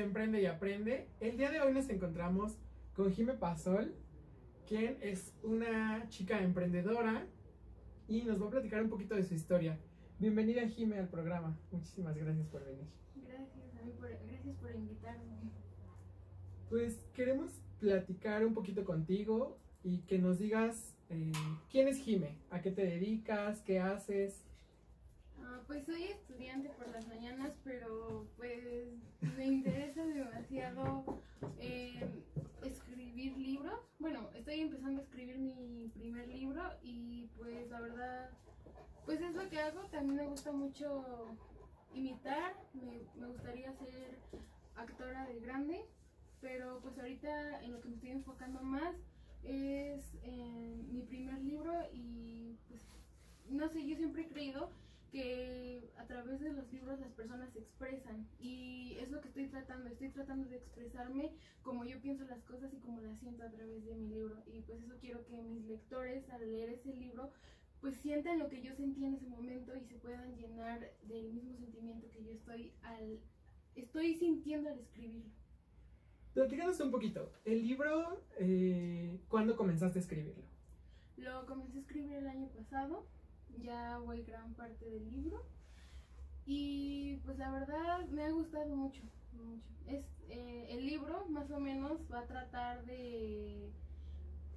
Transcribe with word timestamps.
de 0.00 0.06
Emprende 0.06 0.40
y 0.40 0.46
Aprende? 0.46 1.08
El 1.20 1.36
día 1.36 1.50
de 1.50 1.60
hoy 1.60 1.74
nos 1.74 1.90
encontramos 1.90 2.56
con 2.94 3.12
Jime 3.12 3.34
Pasol, 3.34 3.94
quien 4.66 4.96
es 5.02 5.34
una 5.42 6.08
chica 6.08 6.42
emprendedora 6.42 7.26
y 8.08 8.22
nos 8.22 8.40
va 8.40 8.46
a 8.46 8.50
platicar 8.50 8.82
un 8.82 8.88
poquito 8.88 9.14
de 9.14 9.24
su 9.24 9.34
historia. 9.34 9.78
Bienvenida 10.18 10.66
Jime 10.66 10.98
al 10.98 11.08
programa. 11.08 11.54
Muchísimas 11.70 12.16
gracias 12.16 12.46
por 12.46 12.64
venir. 12.64 12.86
Gracias, 13.14 13.76
a 13.78 13.84
mí 13.84 13.92
por, 13.92 14.08
gracias 14.26 14.56
por 14.56 14.74
invitarme. 14.74 15.36
Pues 16.70 17.04
queremos 17.12 17.50
platicar 17.78 18.46
un 18.46 18.54
poquito 18.54 18.86
contigo 18.86 19.58
y 19.84 19.98
que 20.04 20.18
nos 20.18 20.38
digas 20.38 20.94
eh, 21.10 21.30
quién 21.70 21.88
es 21.88 21.98
Jime, 21.98 22.38
a 22.48 22.62
qué 22.62 22.70
te 22.70 22.86
dedicas, 22.86 23.60
qué 23.60 23.80
haces. 23.80 24.46
Pues 25.66 25.86
soy 25.86 26.04
estudiante 26.04 26.68
por 26.70 26.88
las 26.88 27.06
mañanas, 27.08 27.52
pero 27.64 28.26
pues 28.36 28.88
me 29.36 29.46
interesa 29.46 30.04
demasiado 30.04 31.22
eh, 31.58 32.24
escribir 32.64 33.36
libros. 33.36 33.80
Bueno, 33.98 34.28
estoy 34.34 34.60
empezando 34.60 35.00
a 35.00 35.04
escribir 35.04 35.38
mi 35.38 35.88
primer 35.94 36.28
libro 36.28 36.62
y 36.82 37.28
pues 37.36 37.70
la 37.70 37.80
verdad, 37.80 38.30
pues 39.06 39.20
es 39.20 39.34
lo 39.34 39.48
que 39.48 39.60
hago. 39.60 39.82
También 39.86 40.16
me 40.16 40.26
gusta 40.26 40.52
mucho 40.52 41.36
imitar, 41.94 42.54
me, 42.74 43.02
me 43.20 43.28
gustaría 43.28 43.72
ser 43.74 44.18
actora 44.76 45.26
de 45.26 45.40
grande, 45.40 45.84
pero 46.40 46.80
pues 46.80 46.98
ahorita 46.98 47.62
en 47.62 47.72
lo 47.72 47.80
que 47.80 47.88
me 47.88 47.94
estoy 47.94 48.10
enfocando 48.10 48.60
más 48.62 48.94
es 49.42 50.04
en 50.22 50.92
mi 50.92 51.02
primer 51.02 51.40
libro 51.42 51.72
y 51.92 52.56
pues 52.68 52.82
no 53.48 53.68
sé, 53.68 53.86
yo 53.86 53.96
siempre 53.96 54.22
he 54.22 54.28
creído 54.28 54.70
que 55.10 55.90
a 55.98 56.06
través 56.06 56.40
de 56.40 56.52
los 56.52 56.70
libros 56.72 56.98
las 57.00 57.12
personas 57.12 57.52
se 57.52 57.60
expresan 57.60 58.28
y 58.38 58.96
es 59.00 59.10
lo 59.10 59.20
que 59.20 59.28
estoy 59.28 59.48
tratando, 59.48 59.88
estoy 59.88 60.10
tratando 60.10 60.48
de 60.48 60.56
expresarme 60.56 61.32
como 61.62 61.84
yo 61.84 62.00
pienso 62.00 62.24
las 62.24 62.42
cosas 62.44 62.72
y 62.72 62.78
como 62.78 63.00
las 63.00 63.18
siento 63.18 63.44
a 63.44 63.50
través 63.50 63.84
de 63.84 63.94
mi 63.94 64.08
libro 64.08 64.42
y 64.46 64.60
pues 64.62 64.82
eso 64.82 64.94
quiero 65.00 65.24
que 65.26 65.42
mis 65.42 65.64
lectores 65.66 66.28
al 66.30 66.50
leer 66.50 66.70
ese 66.70 66.94
libro 66.94 67.32
pues 67.80 67.96
sientan 67.96 68.38
lo 68.38 68.48
que 68.48 68.62
yo 68.62 68.74
sentí 68.74 69.04
en 69.04 69.14
ese 69.14 69.26
momento 69.26 69.76
y 69.76 69.84
se 69.86 69.96
puedan 69.96 70.36
llenar 70.36 70.92
del 71.02 71.32
mismo 71.32 71.56
sentimiento 71.56 72.10
que 72.10 72.22
yo 72.22 72.32
estoy 72.32 72.72
al 72.82 73.20
estoy 73.74 74.14
sintiendo 74.14 74.70
al 74.70 74.78
escribirlo. 74.78 75.30
Platícanos 76.34 76.78
un 76.80 76.90
poquito. 76.90 77.32
El 77.44 77.66
libro, 77.66 78.22
eh, 78.38 79.20
¿cuándo 79.28 79.56
comenzaste 79.56 79.98
a 79.98 80.02
escribirlo? 80.02 80.44
Lo 81.16 81.44
comencé 81.46 81.78
a 81.78 81.80
escribir 81.80 82.12
el 82.14 82.26
año 82.28 82.48
pasado, 82.48 83.06
ya 83.58 83.98
voy 83.98 84.22
gran 84.22 84.54
parte 84.54 84.84
del 84.88 85.10
libro 85.10 85.44
y 86.46 87.16
pues 87.24 87.38
la 87.38 87.50
verdad 87.50 88.06
me 88.08 88.24
ha 88.24 88.30
gustado 88.30 88.74
mucho, 88.74 89.02
mucho. 89.32 89.68
Es, 89.86 90.04
eh, 90.28 90.66
el 90.70 90.86
libro 90.86 91.26
más 91.28 91.50
o 91.50 91.60
menos 91.60 92.00
va 92.12 92.20
a 92.20 92.26
tratar 92.26 92.84
de, 92.86 93.70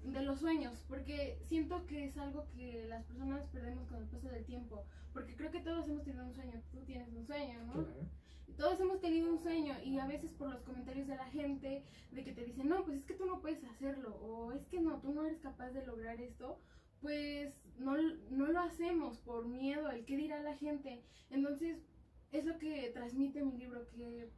de 0.03 0.22
los 0.22 0.39
sueños, 0.39 0.83
porque 0.88 1.38
siento 1.44 1.85
que 1.85 2.05
es 2.05 2.17
algo 2.17 2.47
que 2.55 2.85
las 2.88 3.03
personas 3.05 3.45
perdemos 3.47 3.88
con 3.88 4.02
el 4.02 4.08
paso 4.08 4.27
del 4.30 4.45
tiempo, 4.45 4.85
porque 5.13 5.35
creo 5.35 5.52
que 5.52 5.61
todos 5.61 5.88
hemos 5.88 6.03
tenido 6.03 6.25
un 6.25 6.33
sueño, 6.33 6.61
tú 6.72 6.80
tienes 6.85 7.09
un 7.13 7.25
sueño, 7.25 7.63
¿no? 7.66 7.73
Claro. 7.73 8.23
Todos 8.57 8.80
hemos 8.80 9.00
tenido 9.02 9.31
un 9.31 9.39
sueño 9.39 9.75
y 9.83 9.97
a 9.97 10.05
veces 10.05 10.31
por 10.33 10.50
los 10.50 10.61
comentarios 10.61 11.07
de 11.07 11.16
la 11.16 11.25
gente 11.25 11.83
de 12.11 12.23
que 12.23 12.33
te 12.33 12.44
dicen, 12.44 12.69
no, 12.69 12.83
pues 12.85 13.00
es 13.00 13.05
que 13.05 13.16
tú 13.16 13.25
no 13.25 13.41
puedes 13.41 13.63
hacerlo 13.63 14.16
o 14.16 14.52
es 14.52 14.67
que 14.67 14.80
no, 14.80 15.00
tú 15.00 15.11
no 15.11 15.25
eres 15.25 15.39
capaz 15.39 15.72
de 15.72 15.85
lograr 15.85 16.22
esto, 16.22 16.59
pues 17.03 17.53
no, 17.78 17.97
no 18.31 18.47
lo 18.47 18.59
hacemos 18.61 19.19
por 19.19 19.45
miedo 19.45 19.88
al 19.88 20.05
qué 20.05 20.17
dirá 20.17 20.41
la 20.41 20.55
gente. 20.55 21.03
Entonces 21.29 21.78
es 22.31 22.45
lo 22.45 22.57
que 22.57 22.89
transmite 22.91 23.44
mi 23.44 23.57
libro, 23.57 23.88
que 23.89 24.29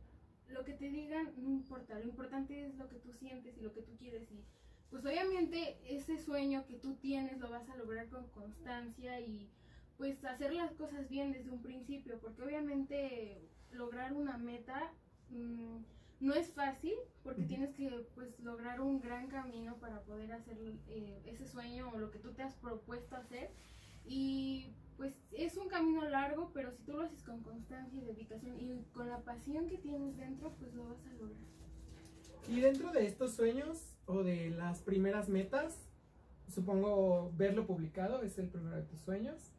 lo 0.50 0.66
que 0.66 0.74
te 0.74 0.90
digan 0.90 1.32
no 1.38 1.50
importa, 1.50 1.98
lo 2.00 2.06
importante 2.06 2.66
es 2.66 2.76
lo 2.76 2.90
que 2.90 2.98
tú 2.98 3.14
sientes 3.14 3.58
y 3.58 3.62
lo 3.62 3.72
que 3.72 3.82
tú 3.82 3.96
quieres 3.98 4.30
y 4.32 4.44
pues 4.90 5.06
obviamente 5.06 5.78
ese 5.86 6.18
sueño 6.20 6.66
que 6.68 6.76
tú 6.76 6.96
tienes 6.96 7.40
lo 7.40 7.50
vas 7.50 7.68
a 7.70 7.76
lograr 7.76 8.08
con 8.10 8.28
constancia 8.30 9.20
y 9.20 9.50
pues 9.98 10.24
hacer 10.26 10.54
las 10.54 10.74
cosas 10.74 11.08
bien 11.10 11.32
desde 11.32 11.52
un 11.52 11.62
principio, 11.62 12.20
porque 12.20 12.42
obviamente 12.42 13.42
lograr 13.72 14.14
una 14.14 14.38
meta 14.38 14.92
mmm, 15.30 15.78
no 16.20 16.34
es 16.34 16.52
fácil, 16.54 16.94
porque 17.24 17.44
tienes 17.44 17.74
que 17.76 17.90
pues 18.16 18.40
lograr 18.40 18.82
un 18.82 19.00
gran 19.02 19.28
camino 19.28 19.78
para 19.78 20.02
poder 20.02 20.32
hacer 20.32 20.58
eh, 20.88 21.22
ese 21.26 21.46
sueño 21.46 21.92
o 21.94 21.98
lo 21.98 22.12
que 22.12 22.20
tú 22.20 22.34
te 22.34 22.44
has 22.44 22.56
propuesto 22.56 23.16
hacer. 23.16 23.52
Y 24.06 24.74
pues 24.98 25.14
es 25.32 25.58
un 25.58 25.68
camino 25.68 26.08
largo, 26.08 26.52
pero 26.54 26.72
si 26.72 26.84
tú 26.84 26.94
lo 26.94 27.04
haces 27.04 27.22
con 27.24 27.42
constancia 27.42 28.00
y 28.00 28.06
dedicación 28.06 28.60
y 28.60 28.84
con 28.94 29.10
la 29.10 29.20
pasión 29.20 29.68
que 29.68 29.78
tienes 29.78 30.16
dentro, 30.18 30.54
pues 30.60 30.74
lo 30.74 30.86
vas 30.86 31.06
a 31.06 31.14
lograr. 31.14 31.56
Y 32.48 32.62
dentro 32.62 32.92
de 32.92 33.08
estos 33.08 33.34
sueños 33.34 33.96
o 34.06 34.24
de 34.24 34.52
las 34.52 34.82
primeras 34.82 35.28
metas, 35.30 35.78
supongo 36.48 37.32
verlo 37.36 37.66
publicado 37.66 38.22
es 38.22 38.38
el 38.38 38.50
primero 38.50 38.76
de 38.76 38.84
tus 38.84 39.00
sueños. 39.00 39.52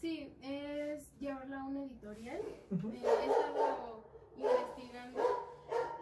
Sí, 0.00 0.32
es 0.42 1.18
llevarla 1.18 1.62
a 1.62 1.64
una 1.64 1.84
editorial. 1.84 2.40
Ujú. 2.70 2.88
Eh, 2.90 3.02
he 3.02 3.26
estado 3.26 4.07
investigando 4.38 5.22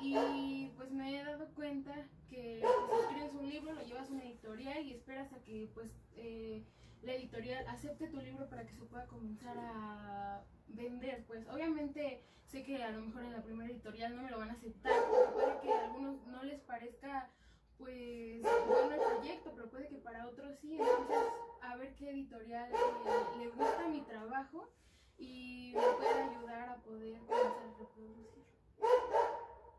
y 0.01 0.73
pues 0.77 0.91
me 0.93 1.19
he 1.19 1.25
dado 1.25 1.49
cuenta 1.55 1.93
que 2.29 2.61
pues, 2.63 3.03
escribes 3.03 3.33
un 3.35 3.49
libro, 3.49 3.73
lo 3.73 3.83
llevas 3.83 4.09
a 4.09 4.13
una 4.13 4.25
editorial 4.25 4.85
y 4.85 4.93
esperas 4.93 5.33
a 5.33 5.43
que 5.43 5.71
pues 5.75 5.91
eh, 6.17 6.65
la 7.03 7.15
editorial 7.15 7.67
acepte 7.69 8.09
tu 8.09 8.19
libro 8.19 8.49
para 8.49 8.67
que 8.67 8.75
se 8.75 8.85
pueda 8.85 9.07
comenzar 9.07 9.57
a 9.59 10.43
vender. 10.69 11.25
Pues 11.27 11.49
obviamente 11.49 12.23
sé 12.47 12.63
que 12.63 12.83
a 12.83 12.91
lo 12.91 13.03
mejor 13.03 13.25
en 13.25 13.33
la 13.33 13.43
primera 13.43 13.71
editorial 13.71 14.17
no 14.17 14.23
me 14.23 14.31
lo 14.31 14.39
van 14.39 14.51
a 14.51 14.55
aceptar, 14.55 14.93
porque 15.11 15.33
puede 15.33 15.61
que 15.61 15.73
a 15.73 15.85
algunos 15.85 16.27
no 16.27 16.43
les 16.45 16.61
parezca 16.61 17.31
pues 17.79 18.43
bueno 18.43 18.95
el 18.95 19.01
proyecto, 19.01 19.53
pero 19.55 19.71
puede 19.71 19.89
que 19.89 19.99
para 19.99 20.27
otros 20.27 20.59
sí. 20.61 20.73
Entonces, 20.73 21.17
a 21.63 21.77
ver 21.77 21.95
qué 21.95 22.11
editorial 22.11 22.71
eh, 22.71 23.39
le 23.39 23.49
gusta 23.49 23.89
mi 23.89 24.03
trabajo 24.03 24.69
y 25.19 25.73
me 25.75 25.83
puede 25.83 26.23
ayudar 26.23 26.69
a 26.69 26.77
poder 26.77 27.19
comenzar 27.21 27.47
a 27.47 27.79
reproducirlo. 27.79 28.45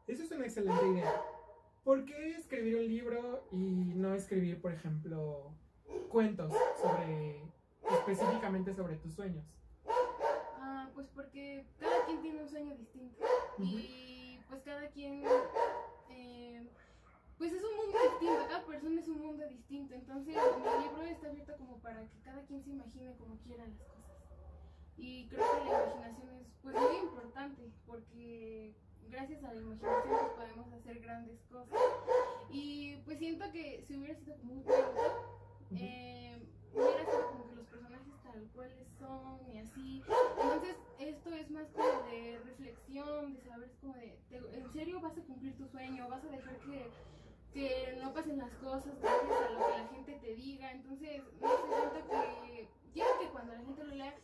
Eso 0.07 0.23
es 0.23 0.31
una 0.31 0.45
excelente 0.45 0.87
idea. 0.87 1.21
¿Por 1.83 2.05
qué 2.05 2.35
escribir 2.35 2.77
un 2.77 2.87
libro 2.87 3.47
y 3.51 3.93
no 3.95 4.13
escribir, 4.13 4.61
por 4.61 4.73
ejemplo, 4.73 5.51
cuentos 6.09 6.53
sobre 6.81 7.41
específicamente 7.89 8.73
sobre 8.73 8.97
tus 8.97 9.13
sueños? 9.13 9.45
Ah, 10.59 10.89
pues 10.93 11.07
porque 11.13 11.65
cada 11.79 12.05
quien 12.05 12.21
tiene 12.21 12.41
un 12.41 12.49
sueño 12.49 12.75
distinto 12.75 13.25
y 13.59 14.39
pues 14.49 14.61
cada 14.63 14.89
quien 14.89 15.23
eh, 16.09 16.67
pues 17.37 17.53
es 17.53 17.63
un 17.63 17.75
mundo 17.77 17.97
distinto, 18.11 18.47
cada 18.49 18.65
persona 18.65 18.99
es 18.99 19.07
un 19.07 19.19
mundo 19.19 19.47
distinto, 19.47 19.93
entonces 19.93 20.35
mi 20.35 20.83
libro 20.83 21.03
está 21.03 21.27
abierto 21.27 21.55
como 21.57 21.77
para 21.79 22.01
que 22.01 22.19
cada 22.23 22.41
quien 22.45 22.63
se 22.63 22.71
imagine 22.71 23.15
como 23.17 23.37
quiera 23.39 23.65
las 23.67 23.77
cosas. 23.77 23.96
Y 24.97 25.27
creo 25.29 25.45
que 25.51 25.57
la 25.69 25.83
imaginación 25.83 26.29
es 26.41 26.47
pues 26.61 26.75
muy 26.75 26.95
importante 26.97 27.71
porque 27.85 28.73
gracias 29.09 29.43
a 29.43 29.53
la 29.53 29.61
imaginación 29.61 30.15
pues, 30.19 30.31
podemos 30.47 30.73
hacer 30.73 30.99
grandes 30.99 31.39
cosas. 31.51 31.79
Y 32.49 32.95
pues 33.05 33.19
siento 33.19 33.45
que 33.51 33.83
si 33.87 33.95
hubiera 33.97 34.15
sido 34.19 34.37
como 34.37 34.53
un 34.53 34.63
cuento, 34.63 35.01
eh, 35.75 36.41
hubiera 36.73 37.05
sido 37.05 37.27
como 37.29 37.47
que 37.49 37.55
los 37.55 37.65
personajes 37.67 38.13
tal 38.23 38.49
cuales 38.53 38.87
son 38.99 39.39
y 39.53 39.57
así. 39.59 40.03
Entonces, 40.41 40.75
esto 40.99 41.33
es 41.33 41.51
más 41.51 41.67
como 41.69 42.07
de 42.09 42.39
reflexión, 42.45 43.33
de 43.35 43.41
saber, 43.43 43.69
es 43.69 43.75
como 43.79 43.93
de, 43.93 44.19
te- 44.29 44.57
¿en 44.57 44.73
serio 44.73 44.99
vas 45.01 45.17
a 45.17 45.21
cumplir 45.21 45.55
tu 45.57 45.67
sueño? 45.67 46.07
¿Vas 46.09 46.23
a 46.23 46.29
dejar 46.29 46.55
que, 46.59 46.89
que 47.53 47.99
no 48.01 48.13
pasen 48.13 48.37
las 48.37 48.51
cosas 48.55 48.93
gracias 48.99 49.31
a 49.41 49.49
lo 49.51 49.65
que 49.65 49.71
la 49.81 49.87
gente 49.87 50.13
te 50.21 50.35
diga? 50.35 50.71
Entonces, 50.71 51.21
no 51.39 51.49
sé, 51.49 51.63
siento 51.67 52.09
que 52.09 52.67
quiero 52.93 53.19
que 53.19 53.27
cuando 53.29 53.53
la 53.53 53.59
gente 53.59 53.83
lo 53.83 53.95
lea, 53.95 54.15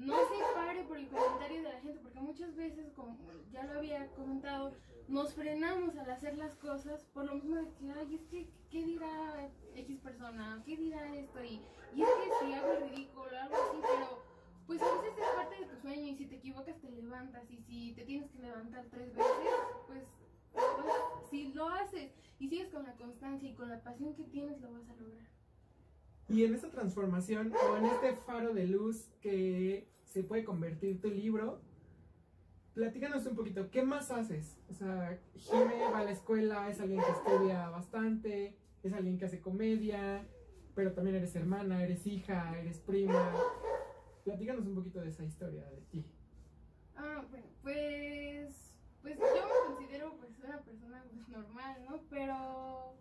no 0.00 0.16
se 0.16 0.54
pare 0.54 0.82
por 0.84 0.96
el 0.96 1.08
comentario 1.08 1.62
de 1.62 1.72
la 1.72 1.80
gente, 1.80 2.00
porque 2.00 2.20
muchas 2.20 2.54
veces, 2.56 2.90
como 2.94 3.18
ya 3.52 3.64
lo 3.64 3.78
había 3.78 4.08
comentado, 4.12 4.74
nos 5.08 5.34
frenamos 5.34 5.96
al 5.98 6.10
hacer 6.10 6.38
las 6.38 6.56
cosas 6.56 7.04
por 7.12 7.26
lo 7.26 7.34
mismo 7.34 7.56
de 7.56 7.68
que, 7.74 7.90
ay, 7.92 8.14
es 8.14 8.26
que, 8.28 8.50
¿qué 8.70 8.84
dirá 8.84 9.50
X 9.74 10.00
persona? 10.00 10.62
¿Qué 10.64 10.76
dirá 10.76 11.14
esto? 11.14 11.44
Y, 11.44 11.60
y 11.94 12.02
es 12.02 12.08
que 12.08 12.46
si 12.46 12.52
hago 12.54 12.74
ridículo, 12.76 13.30
algo 13.38 13.56
así, 13.56 13.78
pero 13.82 14.22
pues 14.66 14.80
a 14.80 14.94
veces 14.94 15.18
es 15.18 15.34
parte 15.36 15.60
de 15.60 15.66
tu 15.66 15.80
sueño 15.80 16.12
y 16.12 16.16
si 16.16 16.26
te 16.26 16.36
equivocas 16.36 16.80
te 16.80 16.90
levantas 16.90 17.50
y 17.50 17.58
si 17.58 17.92
te 17.92 18.04
tienes 18.04 18.30
que 18.30 18.38
levantar 18.38 18.86
tres 18.90 19.14
veces, 19.14 19.34
pues, 19.86 20.04
pues, 20.52 20.64
si 21.28 21.52
lo 21.52 21.68
haces 21.68 22.12
y 22.38 22.48
sigues 22.48 22.70
con 22.70 22.84
la 22.84 22.94
constancia 22.94 23.50
y 23.50 23.54
con 23.54 23.68
la 23.68 23.82
pasión 23.82 24.14
que 24.14 24.24
tienes, 24.24 24.60
lo 24.60 24.72
vas 24.72 24.88
a 24.88 24.94
lograr. 24.94 25.39
Y 26.30 26.44
en 26.44 26.54
esta 26.54 26.70
transformación, 26.70 27.52
o 27.52 27.76
en 27.76 27.86
este 27.86 28.14
faro 28.14 28.54
de 28.54 28.66
luz 28.68 29.08
que 29.20 29.88
se 30.04 30.22
puede 30.22 30.44
convertir 30.44 31.00
tu 31.00 31.08
libro, 31.10 31.60
platícanos 32.72 33.26
un 33.26 33.34
poquito, 33.34 33.68
¿qué 33.70 33.82
más 33.82 34.12
haces? 34.12 34.56
O 34.68 34.72
sea, 34.72 35.18
Jimé 35.34 35.82
va 35.92 35.98
a 35.98 36.04
la 36.04 36.12
escuela, 36.12 36.70
es 36.70 36.80
alguien 36.80 37.00
que 37.00 37.10
estudia 37.10 37.68
bastante, 37.70 38.56
es 38.84 38.92
alguien 38.92 39.18
que 39.18 39.24
hace 39.24 39.40
comedia, 39.40 40.24
pero 40.76 40.92
también 40.92 41.16
eres 41.16 41.34
hermana, 41.34 41.82
eres 41.82 42.06
hija, 42.06 42.56
eres 42.60 42.78
prima. 42.78 43.32
Platícanos 44.24 44.64
un 44.66 44.76
poquito 44.76 45.00
de 45.00 45.08
esa 45.08 45.24
historia 45.24 45.68
de 45.68 45.80
ti. 45.90 46.06
Ah, 46.94 47.24
bueno, 47.28 47.46
pues, 47.62 48.72
pues 49.02 49.18
yo 49.18 49.24
me 49.24 49.74
considero 49.74 50.16
pues 50.16 50.38
una 50.38 50.62
persona 50.62 51.04
pues, 51.10 51.28
normal, 51.28 51.84
¿no? 51.88 52.00
Pero 52.08 52.99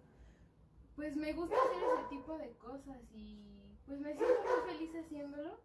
gusta 1.34 1.56
hacer 1.56 1.84
ese 1.96 2.10
tipo 2.10 2.38
de 2.38 2.52
cosas 2.58 2.98
y 3.14 3.78
pues 3.86 4.00
me 4.00 4.16
siento 4.16 4.34
muy 4.44 4.74
feliz 4.74 5.06
haciéndolo. 5.06 5.60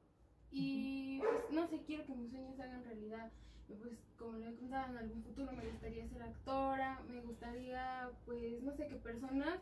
Y 0.50 1.20
pues 1.20 1.50
no 1.50 1.66
sé, 1.69 1.82
quiero 1.84 2.06
que 2.06 2.14
mis 2.14 2.31
sueños 2.31 2.56
se 2.56 2.62
hagan 2.62 2.84
realidad. 2.84 3.32
Pues 3.66 3.98
como 4.19 4.38
le 4.38 4.50
he 4.50 4.54
contado, 4.54 4.92
en 4.92 4.98
algún 4.98 5.22
futuro 5.25 5.52
me 5.52 5.69
gustaría 5.69 6.08
ser 6.08 6.22
actora, 6.22 7.00
me 7.08 7.20
gustaría, 7.22 8.10
pues 8.25 8.62
no 8.62 8.72
sé, 8.76 8.86
que 8.86 8.96
personas 8.96 9.58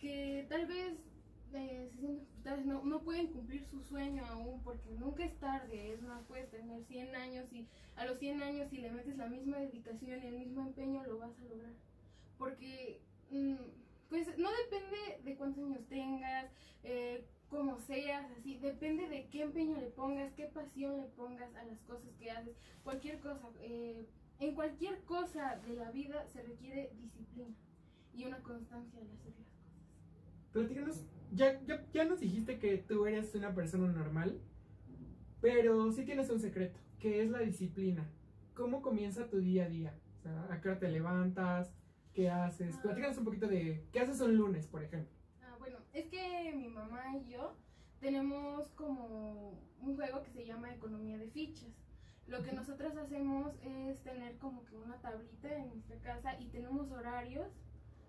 que 0.00 0.46
tal 0.48 0.66
vez 0.66 0.98
eh, 1.54 1.88
se 1.92 1.98
sienten 1.98 2.26
frustradas, 2.26 2.64
no, 2.64 2.82
no 2.82 3.02
pueden 3.02 3.28
cumplir 3.28 3.64
su 3.66 3.82
sueño 3.84 4.24
aún, 4.26 4.62
porque 4.64 4.90
nunca 4.98 5.24
es 5.24 5.38
tarde, 5.38 5.92
es 5.92 6.02
más, 6.02 6.24
puedes 6.26 6.50
tener 6.50 6.82
100 6.84 7.14
años 7.14 7.52
y 7.52 7.68
a 7.94 8.06
los 8.06 8.18
100 8.18 8.42
años 8.42 8.70
si 8.70 8.78
le 8.78 8.90
metes 8.90 9.16
la 9.16 9.28
misma 9.28 9.58
dedicación 9.58 10.24
y 10.24 10.26
el 10.26 10.38
mismo 10.38 10.62
empeño 10.62 11.04
lo 11.04 11.18
vas 11.18 11.38
a 11.38 11.48
lograr. 11.48 11.74
Porque, 12.38 13.00
mm, 13.30 13.54
pues 14.12 14.28
no 14.36 14.50
depende 14.64 15.22
de 15.24 15.36
cuántos 15.38 15.64
años 15.64 15.86
tengas, 15.88 16.52
eh, 16.82 17.24
como 17.48 17.78
seas, 17.80 18.30
así, 18.38 18.58
depende 18.58 19.08
de 19.08 19.26
qué 19.30 19.40
empeño 19.40 19.80
le 19.80 19.86
pongas, 19.86 20.34
qué 20.34 20.48
pasión 20.48 21.00
le 21.00 21.06
pongas 21.08 21.54
a 21.54 21.64
las 21.64 21.80
cosas 21.80 22.10
que 22.18 22.30
haces, 22.30 22.54
cualquier 22.84 23.20
cosa. 23.20 23.48
eh, 23.60 24.06
en 24.38 24.54
cualquier 24.54 25.02
cosa 25.04 25.56
de 25.66 25.74
la 25.76 25.90
vida 25.92 26.26
se 26.28 26.42
requiere 26.42 26.90
disciplina 27.00 27.54
y 28.12 28.24
una 28.26 28.42
constancia 28.42 29.00
al 29.00 29.06
hacer 29.12 29.32
las 29.38 29.46
cosas. 29.46 29.72
Platícanos, 30.52 31.04
ya, 31.32 31.62
ya, 31.64 31.86
ya 31.94 32.04
nos 32.04 32.20
dijiste 32.20 32.58
que 32.58 32.76
tú 32.76 33.06
eres 33.06 33.34
una 33.34 33.54
persona 33.54 33.90
normal, 33.90 34.38
pero 35.40 35.90
sí 35.90 36.04
tienes 36.04 36.28
un 36.28 36.38
secreto, 36.38 36.78
que 36.98 37.22
es 37.22 37.30
la 37.30 37.38
disciplina. 37.38 38.06
¿Cómo 38.52 38.82
comienza 38.82 39.30
tu 39.30 39.38
día 39.38 39.64
a 39.64 39.68
día? 39.70 39.94
O 40.18 40.22
sea, 40.22 40.48
¿a 40.50 40.60
qué 40.60 40.68
hora 40.68 40.78
te 40.78 40.88
levantas? 40.90 41.72
¿Qué 42.14 42.28
haces? 42.30 42.76
Platícanos 42.78 43.16
un 43.18 43.24
poquito 43.24 43.46
de 43.48 43.86
qué 43.92 44.00
haces 44.00 44.20
un 44.20 44.36
lunes, 44.36 44.66
por 44.66 44.82
ejemplo. 44.82 45.14
Ah, 45.42 45.56
bueno, 45.58 45.78
es 45.94 46.06
que 46.08 46.52
mi 46.54 46.68
mamá 46.68 47.16
y 47.16 47.30
yo 47.30 47.56
tenemos 48.00 48.68
como 48.72 49.58
un 49.80 49.96
juego 49.96 50.22
que 50.22 50.30
se 50.30 50.44
llama 50.44 50.72
economía 50.74 51.16
de 51.16 51.28
fichas. 51.30 51.70
Lo 52.26 52.42
que 52.42 52.52
nosotros 52.52 52.96
hacemos 52.96 53.52
es 53.64 53.98
tener 54.02 54.36
como 54.38 54.64
que 54.66 54.76
una 54.76 54.96
tablita 55.00 55.54
en 55.56 55.68
nuestra 55.70 55.96
casa 56.00 56.38
y 56.40 56.46
tenemos 56.48 56.90
horarios 56.90 57.48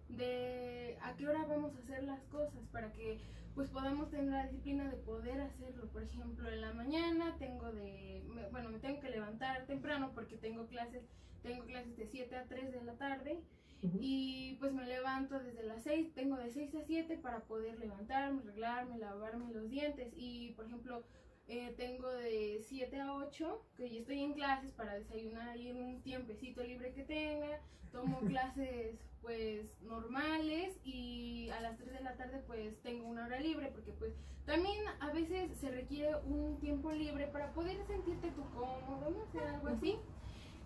de 0.09 0.97
a 1.01 1.15
qué 1.15 1.27
hora 1.27 1.45
vamos 1.45 1.73
a 1.75 1.79
hacer 1.79 2.03
las 2.03 2.21
cosas 2.25 2.61
para 2.71 2.91
que 2.91 3.19
pues 3.55 3.69
podamos 3.69 4.09
tener 4.09 4.25
la 4.31 4.43
disciplina 4.43 4.89
de 4.89 4.97
poder 4.97 5.39
hacerlo. 5.41 5.87
Por 5.87 6.03
ejemplo, 6.03 6.49
en 6.49 6.61
la 6.61 6.73
mañana 6.73 7.35
tengo 7.39 7.71
de, 7.71 8.23
me- 8.27 8.49
bueno, 8.49 8.69
me 8.69 8.79
tengo 8.79 8.99
que 8.99 9.09
levantar 9.09 9.65
temprano 9.65 10.11
porque 10.13 10.37
tengo 10.37 10.67
clases, 10.67 11.03
tengo 11.41 11.63
clases 11.65 11.95
de 11.97 12.05
7 12.07 12.35
a 12.35 12.45
3 12.45 12.71
de 12.71 12.83
la 12.83 12.93
tarde 12.97 13.39
Ujú. 13.83 13.97
y 14.01 14.55
pues 14.59 14.71
me 14.71 14.85
levanto 14.85 15.39
desde 15.39 15.63
las 15.63 15.83
6, 15.83 16.13
tengo 16.13 16.37
de 16.37 16.51
6 16.51 16.73
a 16.75 16.83
7 16.85 17.17
para 17.17 17.41
poder 17.41 17.77
levantarme, 17.79 18.41
arreglarme, 18.41 18.97
lavarme 18.97 19.53
los 19.53 19.69
dientes. 19.69 20.13
Y 20.15 20.51
por 20.51 20.65
ejemplo, 20.65 21.03
eh, 21.47 21.73
tengo 21.75 22.09
de 22.09 22.63
7 22.67 22.99
a 23.01 23.13
8, 23.13 23.61
que 23.75 23.89
yo 23.89 23.99
estoy 23.99 24.19
en 24.21 24.33
clases 24.33 24.71
para 24.71 24.95
desayunar 24.95 25.57
y 25.57 25.67
en 25.67 25.77
un 25.77 26.01
tiempecito 26.01 26.63
libre 26.63 26.93
que 26.93 27.03
tenga. 27.03 27.59
Tomo 27.91 28.19
clases 28.27 28.95
pues 29.21 29.81
normales 29.81 30.77
y 30.83 31.49
a 31.49 31.61
las 31.61 31.77
3 31.77 31.93
de 31.93 32.01
la 32.01 32.15
tarde 32.15 32.41
pues 32.45 32.81
tengo 32.81 33.07
una 33.07 33.25
hora 33.25 33.39
libre 33.39 33.69
porque 33.73 33.91
pues 33.93 34.13
también 34.45 34.77
a 34.99 35.11
veces 35.13 35.57
se 35.59 35.71
requiere 35.71 36.15
un 36.25 36.59
tiempo 36.59 36.91
libre 36.91 37.27
para 37.27 37.53
poder 37.53 37.85
sentirte 37.87 38.31
tú 38.31 38.43
cómodo, 38.53 39.09
no 39.09 39.25
sé, 39.31 39.39
algo 39.39 39.69
así. 39.69 39.97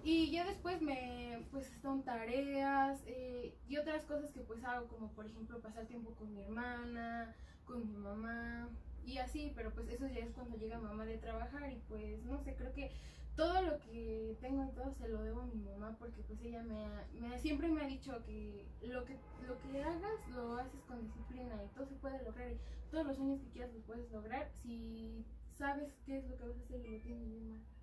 Y 0.01 0.31
ya 0.31 0.45
después 0.45 0.81
me, 0.81 1.45
pues 1.51 1.67
son 1.81 2.03
tareas 2.03 3.01
eh, 3.05 3.53
y 3.67 3.77
otras 3.77 4.05
cosas 4.05 4.31
que 4.31 4.41
pues 4.41 4.63
hago, 4.63 4.87
como 4.87 5.11
por 5.11 5.25
ejemplo 5.25 5.59
pasar 5.59 5.85
tiempo 5.87 6.11
con 6.15 6.33
mi 6.33 6.41
hermana, 6.41 7.35
con 7.65 7.85
mi 7.85 7.97
mamá 7.97 8.69
y 9.03 9.17
así, 9.17 9.51
pero 9.55 9.73
pues 9.73 9.89
eso 9.89 10.07
ya 10.07 10.19
es 10.19 10.31
cuando 10.31 10.57
llega 10.57 10.79
mamá 10.79 11.05
de 11.05 11.17
trabajar 11.17 11.71
y 11.71 11.77
pues 11.89 12.23
no 12.23 12.39
sé, 12.39 12.55
creo 12.55 12.73
que 12.73 12.91
todo 13.35 13.61
lo 13.61 13.79
que 13.79 14.37
tengo 14.41 14.63
y 14.65 14.71
todo 14.71 14.93
se 14.93 15.07
lo 15.09 15.21
debo 15.23 15.41
a 15.41 15.45
mi 15.47 15.59
mamá 15.61 15.95
porque 15.99 16.21
pues 16.23 16.41
ella 16.41 16.63
me, 16.63 16.85
ha- 16.85 17.07
me 17.19 17.33
ha- 17.35 17.37
siempre 17.39 17.67
me 17.67 17.81
ha 17.81 17.87
dicho 17.87 18.23
que 18.23 18.65
lo 18.81 19.03
que 19.05 19.19
lo 19.45 19.57
que 19.59 19.81
hagas 19.83 20.27
lo 20.27 20.57
haces 20.57 20.81
con 20.85 21.01
disciplina 21.01 21.63
y 21.63 21.69
todo 21.69 21.85
se 21.85 21.95
puede 21.95 22.23
lograr 22.23 22.51
y 22.51 22.59
todos 22.91 23.05
los 23.05 23.15
sueños 23.17 23.39
que 23.41 23.49
quieras 23.49 23.73
los 23.73 23.83
puedes 23.83 24.09
lograr 24.11 24.49
si 24.61 25.25
sabes 25.57 25.93
qué 26.05 26.17
es 26.17 26.25
lo 26.29 26.37
que 26.37 26.45
vas 26.47 26.57
a 26.57 26.61
hacer 26.61 26.85
y 26.85 26.89
lo 26.97 26.99
tienes 27.01 27.27
bien 27.29 27.49
marcado. 27.51 27.76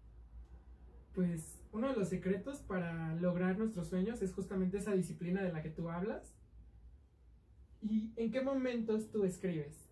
Pues 1.14 1.60
uno 1.72 1.88
de 1.88 1.96
los 1.96 2.08
secretos 2.08 2.58
para 2.58 3.14
lograr 3.14 3.56
nuestros 3.56 3.88
sueños 3.88 4.20
es 4.22 4.32
justamente 4.32 4.78
esa 4.78 4.92
disciplina 4.92 5.42
de 5.42 5.52
la 5.52 5.62
que 5.62 5.70
tú 5.70 5.88
hablas. 5.88 6.34
¿Y 7.82 8.12
en 8.16 8.32
qué 8.32 8.40
momentos 8.40 9.10
tú 9.10 9.24
escribes? 9.24 9.90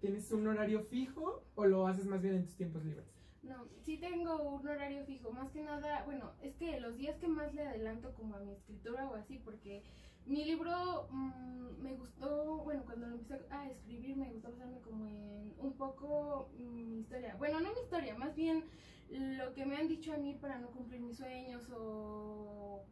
¿Tienes 0.00 0.30
un 0.30 0.46
horario 0.46 0.82
fijo 0.84 1.42
o 1.54 1.64
lo 1.66 1.86
haces 1.86 2.06
más 2.06 2.22
bien 2.22 2.34
en 2.34 2.44
tus 2.44 2.54
tiempos 2.56 2.84
libres? 2.84 3.06
No, 3.42 3.66
sí 3.84 3.98
tengo 3.98 4.36
un 4.42 4.66
horario 4.66 5.04
fijo, 5.04 5.30
más 5.30 5.50
que 5.50 5.62
nada, 5.62 6.02
bueno, 6.04 6.32
es 6.42 6.54
que 6.56 6.80
los 6.80 6.96
días 6.96 7.16
que 7.18 7.28
más 7.28 7.52
le 7.54 7.62
adelanto 7.62 8.14
como 8.14 8.36
a 8.36 8.40
mi 8.40 8.52
escritura 8.52 9.06
o 9.08 9.14
así, 9.14 9.38
porque 9.38 9.82
mi 10.24 10.44
libro 10.44 11.08
mm, 11.10 11.82
me 11.82 11.94
gustó, 11.94 12.58
bueno, 12.58 12.84
cuando 12.86 13.06
lo 13.06 13.16
empecé 13.16 13.44
a 13.50 13.70
escribir 13.70 14.16
me 14.16 14.30
gustó 14.30 14.50
basarme 14.50 14.80
como 14.80 15.06
en 15.06 15.52
un 15.58 15.72
poco 15.74 16.48
mi 16.58 17.00
historia, 17.00 17.34
bueno, 17.36 17.60
no 17.60 17.72
mi 17.74 17.80
historia, 17.80 18.16
más 18.16 18.34
bien 18.34 18.64
lo 19.10 19.52
que 19.54 19.66
me 19.66 19.76
han 19.76 19.88
dicho 19.88 20.12
a 20.12 20.16
mí 20.16 20.34
para 20.34 20.58
no 20.58 20.68
cumplir 20.68 21.00
mis 21.00 21.16
sueños 21.16 21.68
o 21.70 22.82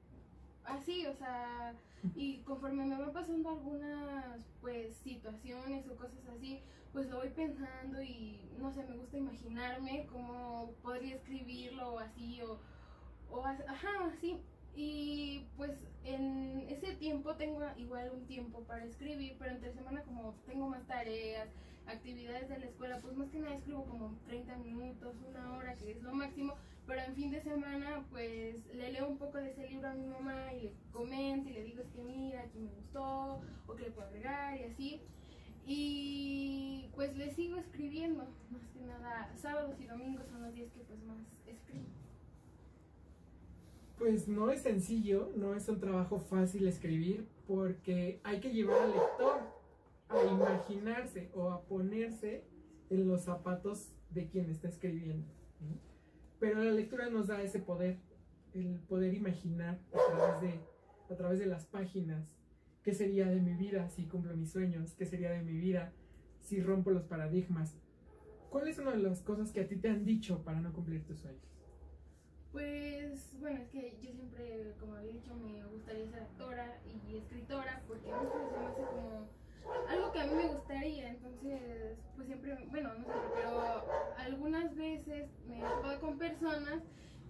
así, 0.64 1.06
o 1.06 1.14
sea, 1.14 1.75
y 2.14 2.38
conforme 2.38 2.85
me 2.85 2.99
van 2.99 3.12
pasando 3.12 3.50
algunas 3.50 4.41
pues 4.61 4.97
situaciones 4.97 5.88
o 5.88 5.97
cosas 5.97 6.26
así, 6.35 6.61
pues 6.93 7.09
lo 7.09 7.19
voy 7.19 7.31
pensando 7.31 8.03
y 8.03 8.41
no 8.59 8.70
sé, 8.73 8.85
me 8.85 8.97
gusta 8.97 9.17
imaginarme 9.17 10.06
cómo 10.11 10.73
podría 10.82 11.17
escribirlo 11.17 11.99
así 11.99 12.41
o, 12.43 12.58
o 13.31 13.44
ajá, 13.47 14.06
así. 14.12 14.38
Y 14.75 15.47
pues 15.56 15.73
en 16.05 16.67
ese 16.69 16.94
tiempo 16.94 17.34
tengo 17.37 17.60
igual 17.77 18.10
un 18.15 18.27
tiempo 18.27 18.60
para 18.65 18.84
escribir, 18.84 19.37
pero 19.39 19.53
entre 19.53 19.72
semana 19.72 20.03
como 20.03 20.34
tengo 20.46 20.69
más 20.69 20.87
tareas, 20.87 21.48
actividades 21.86 22.48
de 22.48 22.58
la 22.58 22.67
escuela, 22.67 22.98
pues 23.01 23.17
más 23.17 23.29
que 23.31 23.39
nada 23.39 23.56
escribo 23.56 23.84
como 23.84 24.19
30 24.27 24.56
minutos, 24.58 25.15
una 25.29 25.56
hora, 25.56 25.74
que 25.74 25.93
es 25.93 26.03
lo 26.03 26.12
máximo, 26.12 26.55
pero 26.86 27.01
en 27.03 27.15
fin 27.15 27.31
de 27.31 27.41
semana 27.43 28.05
pues 28.10 28.67
le 28.74 28.93
leo 28.93 29.08
un 29.08 29.19
poco 29.19 29.39
de 29.39 29.51
ese 29.51 29.69
libro 29.69 29.89
a 29.89 29.94
mi 29.94 30.06
mamá 30.06 30.53
y 30.55 30.62
le 30.62 30.72
comento 30.93 31.48
y 31.48 31.53
le 31.53 31.62
digo 31.65 31.82
es 31.82 31.89
que 31.91 32.03
mira, 32.03 32.43
aquí 32.43 32.58
me 32.58 32.70
gustó, 32.70 33.41
o 33.67 33.74
que 33.74 33.84
le 33.84 33.91
puedo 33.91 34.08
agregar 34.08 34.58
y 34.58 34.65
así. 34.65 35.01
Y 35.65 36.89
pues 36.94 37.17
le 37.17 37.32
sigo 37.34 37.56
escribiendo, 37.56 38.24
más 38.51 38.67
que 38.72 38.81
nada, 38.81 39.32
sábados 39.36 39.77
y 39.81 39.86
domingos 39.86 40.27
son 40.27 40.43
los 40.43 40.55
días 40.55 40.72
que 40.72 40.81
pues 40.81 41.03
más 41.05 41.19
escribo. 41.46 41.86
Pues 43.96 44.27
no 44.27 44.51
es 44.51 44.62
sencillo, 44.62 45.31
no 45.36 45.55
es 45.55 45.69
un 45.69 45.79
trabajo 45.79 46.19
fácil 46.19 46.67
escribir 46.67 47.29
porque 47.46 48.20
hay 48.24 48.41
que 48.41 48.51
llevar 48.51 48.82
al 48.82 48.91
lector 48.91 49.52
a 50.19 50.25
imaginarse 50.25 51.31
o 51.35 51.51
a 51.51 51.63
ponerse 51.63 52.45
en 52.91 53.09
los 53.09 53.23
zapatos 53.23 53.93
de 54.11 54.29
quien 54.29 54.51
está 54.51 54.69
escribiendo. 54.69 55.33
Pero 56.39 56.63
la 56.63 56.73
lectura 56.73 57.09
nos 57.09 57.29
da 57.29 57.43
ese 57.43 57.61
poder, 57.61 57.99
el 58.55 58.81
poder 58.81 59.15
imaginar 59.15 59.79
a 59.93 60.17
través 60.17 60.41
de, 60.41 60.61
a 61.09 61.17
través 61.17 61.39
de 61.39 61.47
las 61.47 61.67
páginas 61.67 62.35
qué 62.83 62.93
sería 62.93 63.27
de 63.27 63.41
mi 63.41 63.55
vida 63.55 63.89
si 63.89 64.07
cumplo 64.07 64.37
mis 64.37 64.51
sueños, 64.51 64.95
qué 64.95 65.07
sería 65.07 65.31
de 65.31 65.43
mi 65.43 65.57
vida 65.57 65.93
si 66.41 66.61
rompo 66.61 66.91
los 66.91 67.05
paradigmas. 67.05 67.77
¿Cuál 68.51 68.69
es 68.69 68.79
una 68.79 68.91
de 68.91 68.99
las 68.99 69.23
cosas 69.23 69.53
que 69.53 69.61
a 69.61 69.69
ti 69.69 69.77
te 69.77 69.89
han 69.89 70.05
dicho 70.05 70.43
para 70.43 70.61
no 70.61 70.73
cumplir 70.73 71.05
tus 71.05 71.21
sueños? 71.21 71.43
Pues 72.51 73.35
bueno, 73.41 73.61
es 73.61 73.69
que 73.69 73.97
yo 74.03 74.13
siempre, 74.13 74.75
como 74.79 74.97
había 74.97 75.13
dicho, 75.13 75.35
me 75.37 75.65
gustaría 75.69 76.07
ser 76.11 76.21
actora 76.21 76.83
y 76.85 77.17
escritora 77.17 77.83
porque 77.87 78.11
sé, 78.11 78.11
se 78.11 78.59
me 78.59 78.67
hace 78.67 78.83
como 78.83 79.29
algo 79.89 80.13
que 80.13 80.21
a 80.21 80.27
mí 80.27 80.35
me 80.35 80.49
gustaría, 80.49 81.11
entonces 81.11 81.99
pues 82.15 82.27
siempre, 82.27 82.57
bueno, 82.71 82.95
no 82.95 83.05
siempre, 83.05 83.31
pero 83.35 83.85
algunas 84.19 84.75
veces 84.75 85.31
me 85.47 85.59
he 85.61 85.99
con 86.01 86.19
personas 86.19 86.83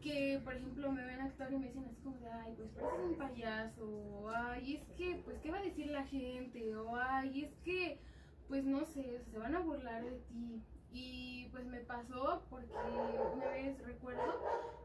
que 0.03 0.41
por 0.43 0.55
ejemplo 0.55 0.91
me 0.91 1.05
ven 1.05 1.21
actuar 1.21 1.53
y 1.53 1.59
me 1.59 1.67
dicen 1.69 1.85
así 1.85 2.03
como 2.03 2.19
de, 2.19 2.29
ay, 2.29 2.55
pues 2.57 2.69
pareces 2.71 3.05
un 3.05 3.15
payaso, 3.15 4.31
ay, 4.35 4.77
es 4.77 4.97
que, 4.97 5.23
pues, 5.25 5.39
¿qué 5.39 5.51
va 5.51 5.59
a 5.59 5.63
decir 5.63 5.87
la 5.87 6.05
gente? 6.05 6.77
O 6.77 6.97
ay, 6.97 7.45
es 7.45 7.55
que, 7.65 8.01
pues 8.49 8.65
no 8.65 8.85
sé, 8.85 9.23
se 9.31 9.39
van 9.39 9.55
a 9.55 9.61
burlar 9.61 10.05
de 10.05 10.19
ti. 10.29 10.63
Y 10.95 11.49
pues 11.53 11.65
me 11.65 11.81
pasó 11.81 12.43
porque 12.51 12.75
una 13.35 13.47
vez 13.47 13.79
recuerdo 13.83 14.43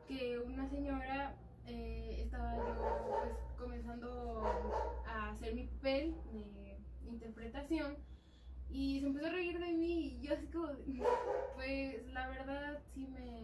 que 0.07 0.39
una 0.39 0.69
señora 0.69 1.35
eh, 1.65 2.21
estaba 2.23 2.55
yo 2.55 2.63
pues 3.19 3.33
comenzando 3.57 4.41
a 5.05 5.31
hacer 5.31 5.53
mi 5.53 5.65
papel 5.65 6.15
de 7.19 7.26
interpretación 7.37 7.95
y 8.69 8.99
se 8.99 9.07
empezó 9.07 9.27
a 9.27 9.31
reír 9.31 9.59
de 9.59 9.73
mí 9.73 10.07
y 10.07 10.21
yo 10.21 10.33
así 10.33 10.47
como, 10.47 10.67
pues 11.55 12.05
la 12.11 12.27
verdad 12.29 12.79
sí 12.93 13.07
me, 13.07 13.43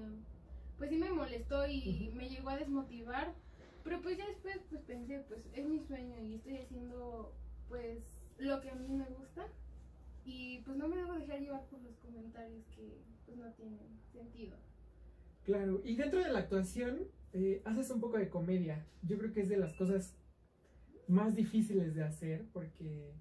pues 0.78 0.90
sí 0.90 0.98
me 0.98 1.12
molestó 1.12 1.68
y 1.68 2.12
me 2.16 2.30
llegó 2.30 2.50
a 2.50 2.58
desmotivar, 2.58 3.34
pero 3.84 4.02
pues 4.02 4.18
ya 4.18 4.28
después 4.28 4.58
pues 4.70 4.82
pensé, 4.84 5.24
pues 5.28 5.42
es 5.54 5.66
mi 5.66 5.80
sueño 5.80 6.20
y 6.22 6.36
estoy 6.36 6.58
haciendo 6.58 7.34
pues 7.70 8.00
lo 8.38 8.60
que 8.62 8.70
a 8.70 8.76
mí 8.76 8.90
me 8.90 9.06
gusta 9.06 9.48
y 10.26 10.60
pues 10.60 10.78
no 10.78 10.88
me 10.88 10.98
debo 10.98 11.14
dejar 11.14 11.40
llevar 11.40 11.66
por 11.68 11.82
los 11.82 11.96
comentarios 11.98 12.66
que 12.76 13.02
pues 13.26 13.38
no 13.38 13.52
tienen 13.54 13.80
sentido. 14.12 14.58
Claro, 15.44 15.82
y 15.84 15.96
dentro 15.96 16.24
de 16.24 16.32
la 16.32 16.40
actuación 16.40 17.08
eh, 17.34 17.62
haces 17.66 17.90
un 17.90 18.00
poco 18.00 18.18
de 18.18 18.30
comedia. 18.30 18.86
Yo 19.02 19.18
creo 19.18 19.34
que 19.34 19.42
es 19.42 19.50
de 19.50 19.58
las 19.58 19.74
cosas 19.74 20.16
más 21.08 21.36
difíciles 21.36 21.96
de 21.96 22.04
hacer 22.04 22.46
porque 22.54 23.14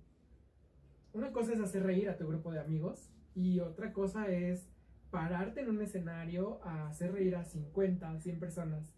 una 1.15 1.33
cosa 1.33 1.53
es 1.53 1.61
hacer 1.61 1.83
reír 1.83 2.09
a 2.09 2.17
tu 2.17 2.27
grupo 2.27 2.51
de 2.53 2.61
amigos 2.61 3.11
y 3.35 3.61
otra 3.61 3.93
cosa 3.93 4.29
es 4.29 4.69
pararte 5.11 5.61
en 5.61 5.69
un 5.69 5.83
escenario 5.83 6.61
a 6.65 6.89
hacer 6.89 7.13
reír 7.13 7.37
a 7.37 7.45
50, 7.45 8.19
100 8.19 8.41
personas. 8.41 8.95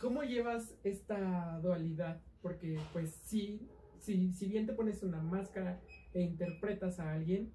¿Cómo 0.00 0.22
llevas 0.22 0.74
esta 0.84 1.58
dualidad? 1.60 2.20
Porque 2.42 2.78
pues 2.92 3.20
sí, 3.24 3.68
sí, 3.98 4.32
si 4.32 4.46
bien 4.46 4.66
te 4.66 4.72
pones 4.72 5.02
una 5.02 5.20
máscara 5.20 5.80
e 6.14 6.22
interpretas 6.22 7.00
a 7.00 7.12
alguien, 7.12 7.52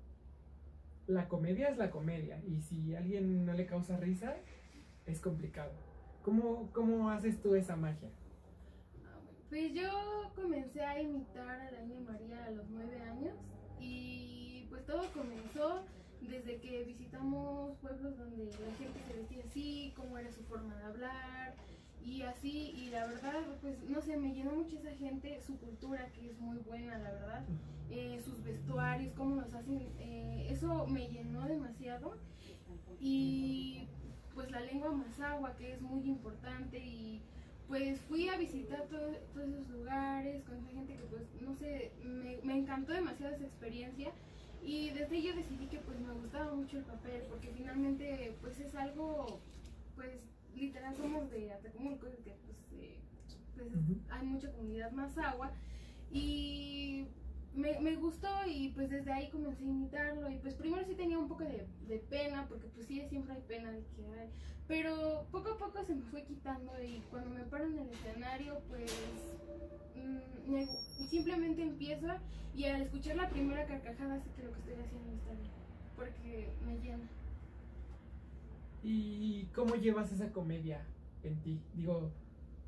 la 1.08 1.28
comedia 1.30 1.70
es 1.70 1.78
la 1.78 1.90
comedia 1.90 2.42
y 2.46 2.62
si 2.62 2.96
alguien 2.96 3.46
no 3.46 3.54
le 3.54 3.66
causa 3.66 3.98
risa, 3.98 4.36
es 5.06 5.22
complicado. 5.22 5.72
¿Cómo, 6.24 6.72
cómo 6.74 7.10
haces 7.10 7.42
tú 7.42 7.56
esa 7.56 7.76
magia? 7.76 8.10
Pues 9.50 9.74
yo 9.74 9.90
comencé 10.36 10.82
a 10.82 11.02
imitar 11.02 11.62
a 11.62 11.72
la 11.72 11.84
María 12.06 12.46
a 12.46 12.52
los 12.52 12.70
nueve 12.70 13.00
años 13.02 13.36
y 13.80 14.66
pues 14.70 14.86
todo 14.86 15.04
comenzó 15.14 15.84
desde 16.22 16.60
que 16.60 16.84
visitamos 16.84 17.78
pueblos 17.80 18.18
donde 18.18 18.46
la 18.46 18.76
gente 18.78 19.00
se 19.08 19.14
vestía 19.14 19.44
así, 19.46 19.94
cómo 19.96 20.18
era 20.18 20.32
su 20.32 20.44
forma 20.44 20.76
de 20.76 20.84
hablar 20.86 21.56
y 22.04 22.24
así, 22.24 22.74
y 22.76 22.90
la 22.90 23.06
verdad, 23.06 23.34
pues 23.62 23.82
no 23.90 24.02
sé, 24.02 24.18
me 24.18 24.34
llenó 24.34 24.52
mucho 24.52 24.78
esa 24.78 24.92
gente, 24.96 25.40
su 25.46 25.58
cultura 25.58 26.12
que 26.12 26.32
es 26.32 26.40
muy 26.40 26.58
buena, 26.58 26.98
la 26.98 27.12
verdad, 27.12 27.44
eh, 27.90 28.22
sus 28.26 28.44
vestuarios, 28.44 29.14
cómo 29.16 29.36
nos 29.36 29.54
hacen, 29.54 29.88
eh, 30.00 30.48
eso 30.50 30.86
me 30.88 31.08
llenó 31.08 31.48
demasiado. 31.48 32.18
Y 33.00 33.88
pues 34.34 34.52
la 34.52 34.60
lengua 34.62 34.92
mazagua 34.92 35.56
que 35.56 35.74
es 35.74 35.82
muy 35.82 36.02
importante 36.08 36.80
y 36.80 37.22
pues 37.74 38.00
fui 38.02 38.30
a 38.30 38.38
visitar 38.38 38.84
todos 38.84 39.16
esos 39.16 39.68
lugares 39.70 40.44
con 40.44 40.56
esa 40.60 40.70
gente 40.70 40.96
que 40.96 41.06
pues 41.06 41.24
no 41.42 41.56
sé, 41.56 41.92
me, 42.04 42.38
me 42.44 42.60
encantó 42.60 42.94
demasiado 42.94 43.34
esa 43.34 43.46
experiencia 43.46 44.12
y 44.62 44.92
desde 44.92 45.24
yo 45.24 45.36
decidí 45.36 45.66
que 45.66 45.80
pues 45.80 46.00
me 46.00 46.14
gustaba 46.14 46.54
mucho 46.54 46.78
el 46.78 46.84
papel, 46.84 47.24
porque 47.32 47.52
finalmente 47.58 48.38
pues 48.42 48.60
es 48.60 48.76
algo, 48.76 49.40
pues 49.96 50.22
literal 50.54 50.96
somos 50.96 51.32
de 51.32 51.52
Atacumulco, 51.52 52.06
que 52.24 52.36
pues, 52.46 52.58
eh, 52.74 53.00
pues 53.56 53.70
hay 54.12 54.26
mucha 54.28 54.52
comunidad 54.52 54.92
más 54.92 55.18
agua. 55.18 55.52
Y 56.12 57.08
me, 57.56 57.80
me, 57.80 57.96
gustó 57.96 58.28
y 58.48 58.70
pues 58.70 58.90
desde 58.90 59.12
ahí 59.12 59.30
comencé 59.30 59.64
a 59.64 59.68
imitarlo. 59.68 60.30
Y 60.30 60.38
pues 60.38 60.56
primero 60.56 60.86
sí 60.86 60.96
tenía 60.96 61.18
un 61.18 61.28
poco 61.28 61.44
de, 61.44 61.68
de, 61.88 61.98
pena 62.10 62.46
porque 62.48 62.68
pues 62.68 62.88
sí 62.88 63.02
siempre 63.10 63.36
hay 63.36 63.42
pena 63.42 63.72
de 63.72 63.84
que 63.96 64.06
hay. 64.20 64.30
Pero 64.68 65.28
poco 65.32 65.52
a 65.52 65.58
poco 65.58 65.84
se 65.84 65.96
me 65.96 66.04
fue 66.04 66.24
quitando 66.24 66.72
y 66.82 67.02
cuando 67.12 67.30
me 67.32 67.44
paro 67.44 67.66
en 67.66 67.80
el 67.80 67.90
escenario 67.90 68.62
pues 68.70 68.92
mm, 69.96 71.08
simplemente 71.10 71.62
empiezo 71.62 72.08
y 72.56 72.66
al 72.66 72.82
escuchar 72.82 73.18
la 73.18 73.30
primera 73.30 73.66
carcajada 73.66 74.20
sé 74.20 74.30
que 74.36 74.44
lo 74.44 74.54
que 74.54 74.60
estoy 74.60 74.76
haciendo 74.76 75.12
está 75.14 75.32
bien 75.34 75.52
porque 75.96 76.50
me 76.66 76.78
llena. 76.80 77.08
¿Y 78.84 79.46
cómo 79.56 79.76
llevas 79.76 80.12
esa 80.12 80.32
comedia 80.32 80.82
en 81.24 81.36
ti? 81.42 81.62
Digo, 81.74 82.12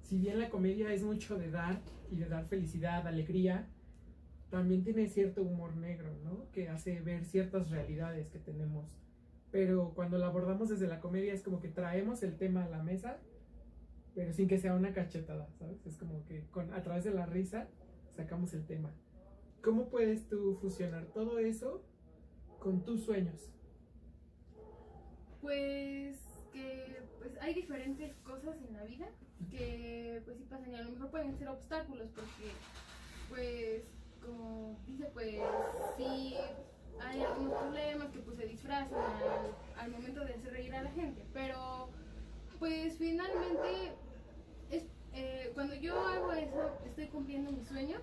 si 0.01 0.17
bien 0.17 0.39
la 0.39 0.49
comedia 0.49 0.93
es 0.93 1.03
mucho 1.03 1.37
de 1.37 1.51
dar 1.51 1.81
y 2.09 2.15
de 2.15 2.27
dar 2.27 2.45
felicidad, 2.45 3.05
alegría, 3.07 3.67
también 4.55 4.85
tiene 4.85 5.09
cierto 5.09 5.41
humor 5.41 5.75
negro, 5.75 6.17
¿no? 6.23 6.49
Que 6.53 6.69
hace 6.69 7.01
ver 7.01 7.25
ciertas 7.25 7.69
realidades 7.71 8.29
que 8.29 8.39
tenemos. 8.39 8.85
Pero 9.51 9.91
cuando 9.93 10.17
la 10.17 10.27
abordamos 10.27 10.69
desde 10.69 10.87
la 10.87 11.01
comedia 11.01 11.33
es 11.33 11.43
como 11.43 11.59
que 11.59 11.67
traemos 11.67 12.23
el 12.23 12.37
tema 12.37 12.63
a 12.63 12.69
la 12.69 12.81
mesa, 12.81 13.19
pero 14.13 14.31
sin 14.31 14.47
que 14.47 14.57
sea 14.57 14.73
una 14.73 14.93
cachetada, 14.93 15.49
¿sabes? 15.59 15.85
Es 15.85 15.97
como 15.97 16.23
que 16.23 16.45
con, 16.51 16.73
a 16.73 16.81
través 16.83 17.03
de 17.03 17.11
la 17.11 17.25
risa 17.25 17.67
sacamos 18.15 18.53
el 18.53 18.65
tema. 18.65 18.93
¿Cómo 19.61 19.89
puedes 19.89 20.29
tú 20.29 20.55
fusionar 20.61 21.07
todo 21.07 21.37
eso 21.37 21.83
con 22.59 22.85
tus 22.85 23.03
sueños? 23.03 23.51
Pues 25.41 26.17
que 26.53 27.01
pues 27.19 27.37
hay 27.41 27.53
diferentes 27.55 28.15
cosas 28.19 28.55
en 28.65 28.73
la 28.73 28.85
vida 28.85 29.09
que 29.51 30.21
pues 30.23 30.37
sí 30.37 30.45
pasan 30.49 30.71
y 30.71 30.75
a 30.75 30.83
lo 30.83 30.91
mejor 30.91 31.11
pueden 31.11 31.37
ser 31.37 31.49
obstáculos 31.49 32.07
porque 32.15 32.53
pues 33.27 33.83
como 34.25 34.77
dice, 34.85 35.09
pues 35.13 35.39
sí 35.97 36.35
hay 37.01 37.21
algunos 37.21 37.53
problemas 37.53 38.09
que 38.09 38.19
pues 38.19 38.37
se 38.37 38.45
disfrazan 38.45 38.99
al, 39.77 39.91
momento 39.91 40.23
de 40.25 40.33
hacer 40.33 40.53
reír 40.53 40.73
a 40.75 40.83
la 40.83 40.91
gente, 40.91 41.25
pero 41.33 41.89
pues 42.59 42.97
finalmente 42.97 43.93
es, 44.71 44.85
eh, 45.13 45.51
cuando 45.53 45.75
yo 45.75 45.99
hago 45.99 46.31
eso 46.33 46.71
estoy 46.85 47.07
cumpliendo 47.07 47.51
mis 47.51 47.67
sueños 47.67 48.01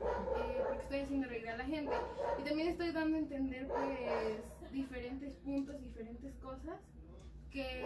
eh, 0.00 0.62
porque 0.66 0.82
estoy 0.82 1.00
haciendo 1.00 1.28
reír 1.28 1.48
a 1.48 1.56
la 1.56 1.64
gente 1.64 1.94
y 2.38 2.42
también 2.42 2.68
estoy 2.68 2.90
dando 2.92 3.16
a 3.16 3.20
entender 3.20 3.68
pues 3.68 4.72
diferentes 4.72 5.36
puntos, 5.36 5.80
diferentes 5.80 6.34
cosas 6.36 6.80
que 7.50 7.84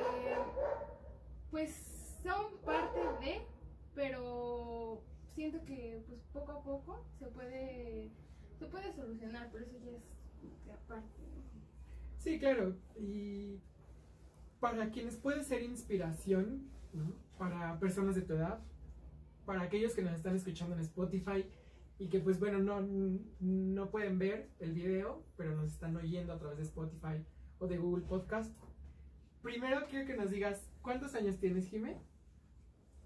pues 1.50 2.18
son 2.22 2.56
parte 2.64 3.00
de, 3.20 3.42
pero 3.94 5.02
siento 5.38 5.64
que 5.64 6.02
pues 6.08 6.20
poco 6.32 6.50
a 6.50 6.64
poco 6.64 7.06
se 7.20 7.26
puede 7.26 8.10
se 8.58 8.66
puede 8.66 8.92
solucionar, 8.92 9.48
pero 9.52 9.64
eso 9.64 9.76
ya 9.78 9.92
es 9.92 10.68
aparte. 10.68 11.22
Sí, 12.18 12.40
claro. 12.40 12.74
Y 12.98 13.60
para 14.58 14.90
quienes 14.90 15.14
puede 15.14 15.44
ser 15.44 15.62
inspiración, 15.62 16.68
para 17.38 17.78
personas 17.78 18.16
de 18.16 18.22
tu 18.22 18.32
edad, 18.32 18.58
para 19.46 19.62
aquellos 19.62 19.94
que 19.94 20.02
nos 20.02 20.14
están 20.14 20.34
escuchando 20.34 20.74
en 20.74 20.80
Spotify 20.80 21.46
y 22.00 22.08
que 22.08 22.18
pues 22.18 22.40
bueno, 22.40 22.58
no, 22.58 22.80
no 23.38 23.90
pueden 23.90 24.18
ver 24.18 24.50
el 24.58 24.72
video, 24.72 25.22
pero 25.36 25.54
nos 25.54 25.70
están 25.70 25.94
oyendo 25.94 26.32
a 26.32 26.38
través 26.40 26.58
de 26.58 26.64
Spotify 26.64 27.24
o 27.60 27.68
de 27.68 27.78
Google 27.78 28.04
Podcast. 28.06 28.52
Primero 29.40 29.86
quiero 29.88 30.04
que 30.04 30.16
nos 30.16 30.32
digas 30.32 30.68
cuántos 30.82 31.14
años 31.14 31.38
tienes, 31.38 31.68
Jimé. 31.68 31.96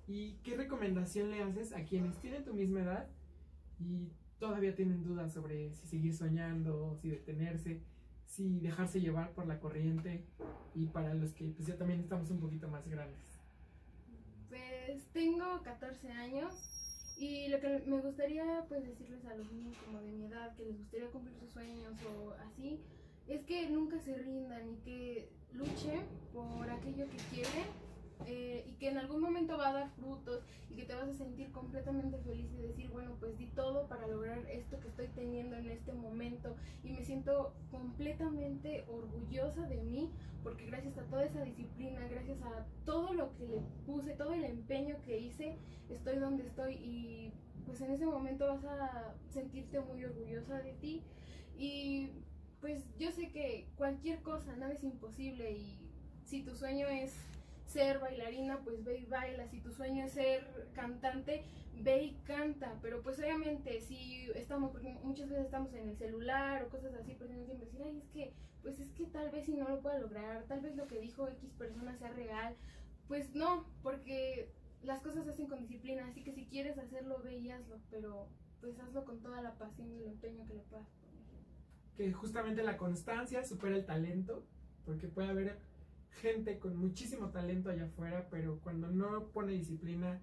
¿Y 0.08 0.34
qué 0.42 0.56
recomendación 0.56 1.30
le 1.30 1.42
haces 1.42 1.72
a 1.72 1.84
quienes 1.84 2.16
tienen 2.18 2.44
tu 2.44 2.54
misma 2.54 2.82
edad 2.82 3.08
y 3.78 4.10
todavía 4.38 4.74
tienen 4.74 5.04
dudas 5.04 5.32
sobre 5.32 5.72
si 5.72 5.86
seguir 5.86 6.14
soñando, 6.14 6.96
si 7.00 7.08
detenerse, 7.08 7.80
si 8.26 8.60
dejarse 8.60 9.00
llevar 9.00 9.32
por 9.32 9.46
la 9.46 9.60
corriente 9.60 10.24
y 10.74 10.86
para 10.86 11.14
los 11.14 11.32
que 11.32 11.50
pues 11.50 11.68
ya 11.68 11.76
también 11.76 12.00
estamos 12.00 12.30
un 12.30 12.40
poquito 12.40 12.68
más 12.68 12.86
grandes? 12.88 13.20
Pues 14.48 15.06
tengo 15.12 15.62
14 15.62 16.10
años 16.10 16.52
y 17.16 17.48
lo 17.48 17.60
que 17.60 17.84
me 17.86 18.00
gustaría 18.00 18.64
pues 18.68 18.84
decirles 18.84 19.24
a 19.26 19.36
los 19.36 19.50
niños 19.52 19.76
como 19.84 20.00
de 20.00 20.10
mi 20.10 20.24
edad 20.24 20.54
que 20.56 20.64
les 20.64 20.78
gustaría 20.78 21.10
cumplir 21.10 21.36
sus 21.38 21.50
sueños 21.50 21.94
o 22.04 22.32
así 22.46 22.80
es 23.28 23.44
que 23.44 23.70
nunca 23.70 24.00
se 24.00 24.16
rindan 24.18 24.68
y 24.68 24.76
que 24.78 25.28
luchen 25.52 26.02
por 26.32 26.68
aquello 26.68 27.06
que 27.08 27.16
quieren 27.34 27.66
eh, 28.26 28.64
y 28.66 28.72
que 28.74 28.88
en 28.88 28.98
algún 28.98 29.20
momento 29.20 29.56
va 29.56 29.68
a 29.68 29.72
dar 29.72 29.90
frutos 29.90 30.44
y 30.70 30.76
que 30.76 30.84
te 30.84 30.94
vas 30.94 31.08
a 31.08 31.14
sentir 31.14 31.50
completamente 31.52 32.18
feliz 32.18 32.50
y 32.52 32.62
decir, 32.62 32.90
bueno, 32.90 33.16
pues 33.20 33.36
di 33.38 33.46
todo 33.46 33.86
para 33.88 34.06
lograr 34.06 34.38
esto 34.50 34.80
que 34.80 34.88
estoy 34.88 35.08
teniendo 35.08 35.56
en 35.56 35.70
este 35.70 35.92
momento 35.92 36.56
y 36.82 36.90
me 36.90 37.04
siento 37.04 37.54
completamente 37.70 38.84
orgullosa 38.88 39.66
de 39.66 39.82
mí 39.82 40.10
porque 40.42 40.66
gracias 40.66 40.98
a 40.98 41.04
toda 41.04 41.24
esa 41.24 41.42
disciplina, 41.44 42.06
gracias 42.08 42.40
a 42.42 42.66
todo 42.84 43.12
lo 43.12 43.32
que 43.34 43.46
le 43.46 43.60
puse, 43.86 44.12
todo 44.14 44.32
el 44.32 44.44
empeño 44.44 44.96
que 45.04 45.18
hice, 45.18 45.56
estoy 45.88 46.16
donde 46.18 46.44
estoy 46.44 46.74
y 46.74 47.32
pues 47.66 47.80
en 47.80 47.92
ese 47.92 48.06
momento 48.06 48.46
vas 48.48 48.64
a 48.64 49.14
sentirte 49.30 49.80
muy 49.80 50.04
orgullosa 50.04 50.60
de 50.60 50.72
ti. 50.74 51.02
Y 51.56 52.10
pues 52.60 52.84
yo 52.98 53.10
sé 53.12 53.30
que 53.30 53.68
cualquier 53.76 54.20
cosa, 54.22 54.56
nada 54.56 54.72
es 54.72 54.84
imposible 54.84 55.52
y 55.52 55.78
si 56.24 56.42
tu 56.42 56.54
sueño 56.54 56.86
es 56.88 57.14
ser 57.72 57.98
bailarina, 57.98 58.60
pues 58.62 58.84
ve 58.84 58.98
y 58.98 59.04
baila. 59.06 59.48
Si 59.48 59.60
tu 59.60 59.72
sueño 59.72 60.04
es 60.04 60.12
ser 60.12 60.70
cantante, 60.74 61.44
ve 61.80 62.04
y 62.04 62.12
canta. 62.24 62.78
Pero 62.82 63.02
pues 63.02 63.18
obviamente 63.18 63.80
si 63.80 64.30
estamos, 64.34 64.70
porque 64.72 64.96
muchas 65.02 65.28
veces 65.28 65.46
estamos 65.46 65.72
en 65.74 65.88
el 65.88 65.96
celular 65.96 66.64
o 66.64 66.68
cosas 66.68 66.94
así, 66.94 67.14
pues 67.14 67.30
no 67.30 67.44
siempre 67.44 67.66
decir, 67.66 67.82
ay, 67.84 67.98
es 67.98 68.08
que, 68.10 68.32
pues 68.62 68.78
es 68.78 68.90
que 68.92 69.06
tal 69.06 69.30
vez 69.30 69.46
si 69.46 69.54
no 69.54 69.68
lo 69.68 69.80
pueda 69.80 69.98
lograr, 69.98 70.44
tal 70.44 70.60
vez 70.60 70.76
lo 70.76 70.86
que 70.86 71.00
dijo 71.00 71.28
X 71.28 71.50
persona 71.58 71.96
sea 71.96 72.10
real. 72.10 72.54
Pues 73.08 73.34
no, 73.34 73.66
porque 73.82 74.50
las 74.82 75.00
cosas 75.00 75.24
se 75.24 75.30
hacen 75.30 75.46
con 75.46 75.60
disciplina, 75.60 76.06
así 76.06 76.22
que 76.22 76.32
si 76.32 76.46
quieres 76.46 76.78
hacerlo, 76.78 77.20
ve 77.22 77.38
y 77.38 77.50
hazlo, 77.50 77.78
pero 77.90 78.28
pues 78.60 78.78
hazlo 78.78 79.04
con 79.04 79.20
toda 79.20 79.42
la 79.42 79.54
pasión 79.54 79.90
y 79.92 79.98
el 79.98 80.06
empeño 80.08 80.46
que 80.46 80.54
le 80.54 80.60
puedas 80.62 80.88
poner. 80.88 81.12
Que 81.96 82.12
justamente 82.12 82.62
la 82.62 82.76
constancia 82.76 83.44
supera 83.44 83.76
el 83.76 83.84
talento, 83.84 84.44
porque 84.84 85.08
puede 85.08 85.28
haber 85.28 85.58
gente 86.20 86.58
con 86.58 86.76
muchísimo 86.76 87.30
talento 87.30 87.70
allá 87.70 87.84
afuera, 87.84 88.28
pero 88.30 88.60
cuando 88.60 88.88
no 88.88 89.28
pone 89.28 89.52
disciplina, 89.52 90.20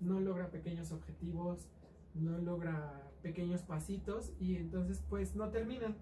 no 0.00 0.20
logra 0.20 0.50
pequeños 0.50 0.92
objetivos, 0.92 1.68
no 2.14 2.38
logra 2.38 3.10
pequeños 3.22 3.62
pasitos 3.62 4.32
y 4.38 4.56
entonces 4.56 5.02
pues 5.08 5.34
no 5.34 5.50
terminan 5.50 5.96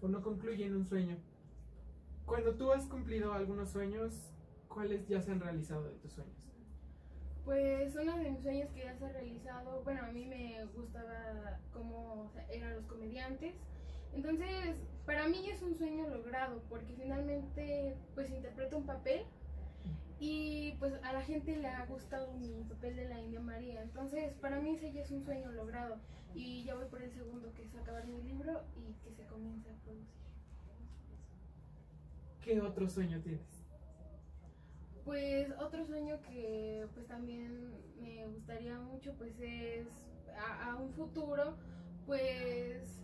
o 0.00 0.08
no 0.08 0.22
concluyen 0.22 0.74
un 0.74 0.86
sueño. 0.86 1.16
Cuando 2.26 2.54
tú 2.54 2.72
has 2.72 2.86
cumplido 2.86 3.32
algunos 3.32 3.70
sueños, 3.70 4.32
¿cuáles 4.68 5.06
ya 5.08 5.20
se 5.20 5.32
han 5.32 5.40
realizado 5.40 5.84
de 5.84 5.94
tus 5.96 6.12
sueños? 6.12 6.36
Pues 7.44 7.96
uno 7.96 8.18
de 8.18 8.30
mis 8.30 8.42
sueños 8.42 8.70
que 8.72 8.80
ya 8.80 8.94
se 8.98 9.06
ha 9.06 9.12
realizado, 9.12 9.82
bueno, 9.82 10.02
a 10.04 10.12
mí 10.12 10.26
me 10.26 10.64
gustaba 10.66 11.58
cómo 11.72 12.30
eran 12.50 12.74
los 12.76 12.84
comediantes. 12.84 13.54
Entonces, 14.14 14.76
para 15.06 15.28
mí 15.28 15.48
es 15.50 15.62
un 15.62 15.74
sueño 15.74 16.08
logrado 16.08 16.62
porque 16.68 16.94
finalmente 16.94 17.96
pues 18.14 18.30
interpreto 18.30 18.78
un 18.78 18.86
papel 18.86 19.22
y 20.20 20.72
pues 20.80 20.94
a 21.04 21.12
la 21.12 21.22
gente 21.22 21.56
le 21.56 21.68
ha 21.68 21.86
gustado 21.86 22.32
mi 22.32 22.64
papel 22.64 22.96
de 22.96 23.08
la 23.08 23.20
India 23.20 23.40
María. 23.40 23.82
Entonces, 23.82 24.34
para 24.34 24.60
mí 24.60 24.74
ese 24.74 24.92
ya 24.92 25.02
es 25.02 25.10
un 25.10 25.24
sueño 25.24 25.52
logrado. 25.52 25.98
Y 26.34 26.64
ya 26.64 26.74
voy 26.74 26.86
por 26.86 27.02
el 27.02 27.10
segundo, 27.12 27.52
que 27.54 27.62
es 27.62 27.74
acabar 27.74 28.06
mi 28.06 28.20
libro 28.22 28.62
y 28.76 28.92
que 29.04 29.14
se 29.14 29.24
comience 29.26 29.70
a 29.70 29.74
producir. 29.84 30.18
¿Qué 32.42 32.60
otro 32.60 32.88
sueño 32.88 33.20
tienes? 33.20 33.66
Pues 35.04 35.50
otro 35.58 35.86
sueño 35.86 36.20
que 36.22 36.86
pues 36.94 37.06
también 37.06 37.72
me 38.00 38.26
gustaría 38.26 38.78
mucho 38.78 39.14
pues 39.14 39.38
es 39.40 39.86
a, 40.36 40.76
un 40.76 40.92
futuro 40.92 41.56
pues 42.06 43.00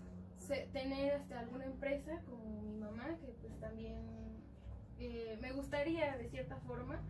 tener 0.72 1.14
hasta 1.14 1.40
alguna 1.40 1.64
empresa 1.64 2.20
como 2.28 2.62
mi 2.62 2.76
mamá 2.76 3.16
que 3.20 3.32
pues 3.40 3.58
también 3.60 3.98
eh, 4.98 5.38
me 5.40 5.52
gustaría 5.52 6.16
de 6.16 6.28
cierta 6.28 6.56
forma 6.58 7.00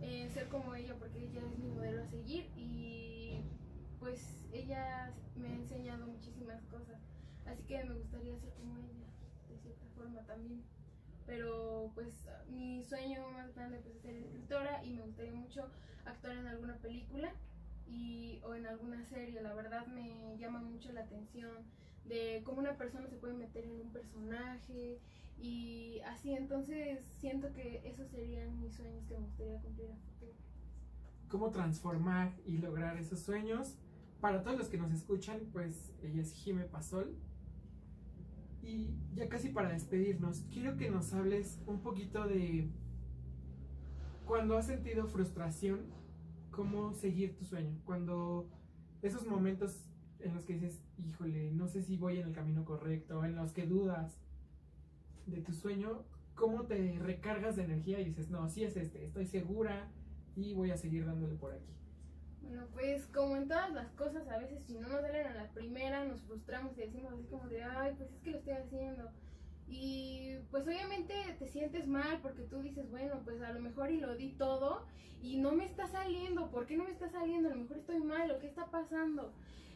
eh, 0.00 0.28
ser 0.32 0.48
como 0.48 0.74
ella 0.74 0.94
porque 0.98 1.18
ella 1.18 1.40
es 1.40 1.58
mi 1.58 1.68
modelo 1.68 2.02
a 2.02 2.06
seguir 2.06 2.50
y 2.56 3.40
pues 4.00 4.44
ella 4.52 5.12
me 5.36 5.48
ha 5.48 5.54
enseñado 5.54 6.06
muchísimas 6.06 6.62
cosas 6.66 7.00
así 7.46 7.62
que 7.64 7.84
me 7.84 7.94
gustaría 7.94 8.38
ser 8.38 8.50
como 8.54 8.76
ella 8.78 9.06
de 9.48 9.58
cierta 9.58 9.86
forma 9.96 10.20
también 10.22 10.62
pero 11.26 11.90
pues 11.94 12.28
mi 12.48 12.82
sueño 12.84 13.28
más 13.30 13.54
grande 13.54 13.78
pues 13.78 13.96
es 13.96 14.02
ser 14.02 14.16
escritora 14.16 14.84
y 14.84 14.90
me 14.90 15.02
gustaría 15.02 15.34
mucho 15.34 15.68
actuar 16.04 16.36
en 16.36 16.46
alguna 16.46 16.76
película 16.76 17.32
y, 17.86 18.40
o 18.44 18.54
en 18.54 18.66
alguna 18.66 19.04
serie. 19.04 19.40
La 19.40 19.54
verdad 19.54 19.86
me 19.86 20.36
llama 20.38 20.60
mucho 20.60 20.92
la 20.92 21.02
atención 21.02 21.64
de 22.06 22.42
cómo 22.44 22.60
una 22.60 22.76
persona 22.76 23.08
se 23.08 23.16
puede 23.16 23.34
meter 23.34 23.64
en 23.64 23.80
un 23.80 23.92
personaje 23.92 24.98
y 25.38 26.00
así. 26.06 26.32
Entonces 26.32 27.04
siento 27.20 27.52
que 27.52 27.82
esos 27.84 28.08
serían 28.08 28.60
mis 28.60 28.74
sueños 28.74 29.04
que 29.06 29.14
me 29.14 29.26
gustaría 29.26 29.60
cumplir 29.60 29.90
a 29.90 29.96
futuro. 29.96 30.32
¿Cómo 31.28 31.50
transformar 31.50 32.32
y 32.46 32.58
lograr 32.58 32.96
esos 32.98 33.20
sueños? 33.20 33.76
Para 34.20 34.42
todos 34.42 34.58
los 34.58 34.68
que 34.68 34.78
nos 34.78 34.92
escuchan, 34.92 35.40
pues 35.52 35.92
ella 36.02 36.20
es 36.20 36.32
Jime 36.32 36.64
Pasol, 36.64 37.16
y 38.62 38.94
ya 39.14 39.28
casi 39.28 39.48
para 39.48 39.72
despedirnos, 39.72 40.44
quiero 40.52 40.76
que 40.76 40.88
nos 40.88 41.12
hables 41.12 41.60
un 41.66 41.80
poquito 41.80 42.26
de 42.26 42.70
cuando 44.24 44.56
has 44.56 44.66
sentido 44.66 45.08
frustración, 45.08 45.80
cómo 46.50 46.94
seguir 46.94 47.36
tu 47.36 47.44
sueño. 47.44 47.76
Cuando 47.84 48.48
esos 49.02 49.26
momentos 49.26 49.84
en 50.24 50.34
los 50.34 50.44
que 50.44 50.54
dices, 50.54 50.82
híjole, 50.98 51.50
no 51.52 51.68
sé 51.68 51.82
si 51.82 51.96
voy 51.96 52.18
en 52.18 52.28
el 52.28 52.34
camino 52.34 52.64
correcto, 52.64 53.24
en 53.24 53.36
los 53.36 53.52
que 53.52 53.66
dudas 53.66 54.18
de 55.26 55.40
tu 55.40 55.52
sueño, 55.52 56.04
cómo 56.34 56.64
te 56.64 56.98
recargas 56.98 57.56
de 57.56 57.64
energía 57.64 58.00
y 58.00 58.04
dices, 58.04 58.30
no, 58.30 58.48
sí 58.48 58.64
es 58.64 58.76
este, 58.76 59.04
estoy 59.04 59.26
segura 59.26 59.88
y 60.36 60.54
voy 60.54 60.70
a 60.70 60.76
seguir 60.76 61.06
dándole 61.06 61.34
por 61.34 61.52
aquí. 61.52 61.72
Bueno, 62.42 62.66
pues 62.72 63.06
como 63.06 63.36
en 63.36 63.48
todas 63.48 63.72
las 63.72 63.90
cosas, 63.92 64.28
a 64.28 64.38
veces 64.38 64.62
si 64.66 64.74
no 64.74 64.88
nos 64.88 65.00
salen 65.02 65.26
a 65.26 65.34
la 65.34 65.50
primera, 65.52 66.04
nos 66.04 66.22
frustramos 66.22 66.76
y 66.76 66.80
decimos 66.80 67.12
así 67.12 67.24
como 67.24 67.48
de, 67.48 67.62
ay, 67.62 67.94
pues 67.96 68.10
es 68.10 68.20
que 68.20 68.30
lo 68.30 68.38
estoy 68.38 68.54
haciendo. 68.54 69.10
Y 69.68 70.36
pues 70.50 70.66
obviamente 70.66 71.14
te 71.38 71.48
sientes 71.48 71.86
mal 71.86 72.20
porque 72.20 72.42
tú 72.42 72.60
dices, 72.60 72.90
bueno, 72.90 73.20
pues 73.24 73.40
a 73.40 73.52
lo 73.52 73.60
mejor 73.60 73.90
y 73.90 74.00
lo 74.00 74.14
di 74.16 74.32
todo 74.32 74.84
y 75.22 75.38
no 75.38 75.52
me 75.52 75.64
está 75.64 75.86
saliendo. 75.86 76.50
¿Por 76.50 76.66
qué 76.66 76.76
no 76.76 76.84
me 76.84 76.90
está 76.90 77.08
saliendo? 77.08 77.48
A 77.48 77.54
lo 77.54 77.62
mejor 77.62 77.78
estoy 77.78 78.00
mal 78.00 78.30
o 78.30 78.38
qué 78.38 78.48
está 78.48 78.70
pasando. 78.70 79.32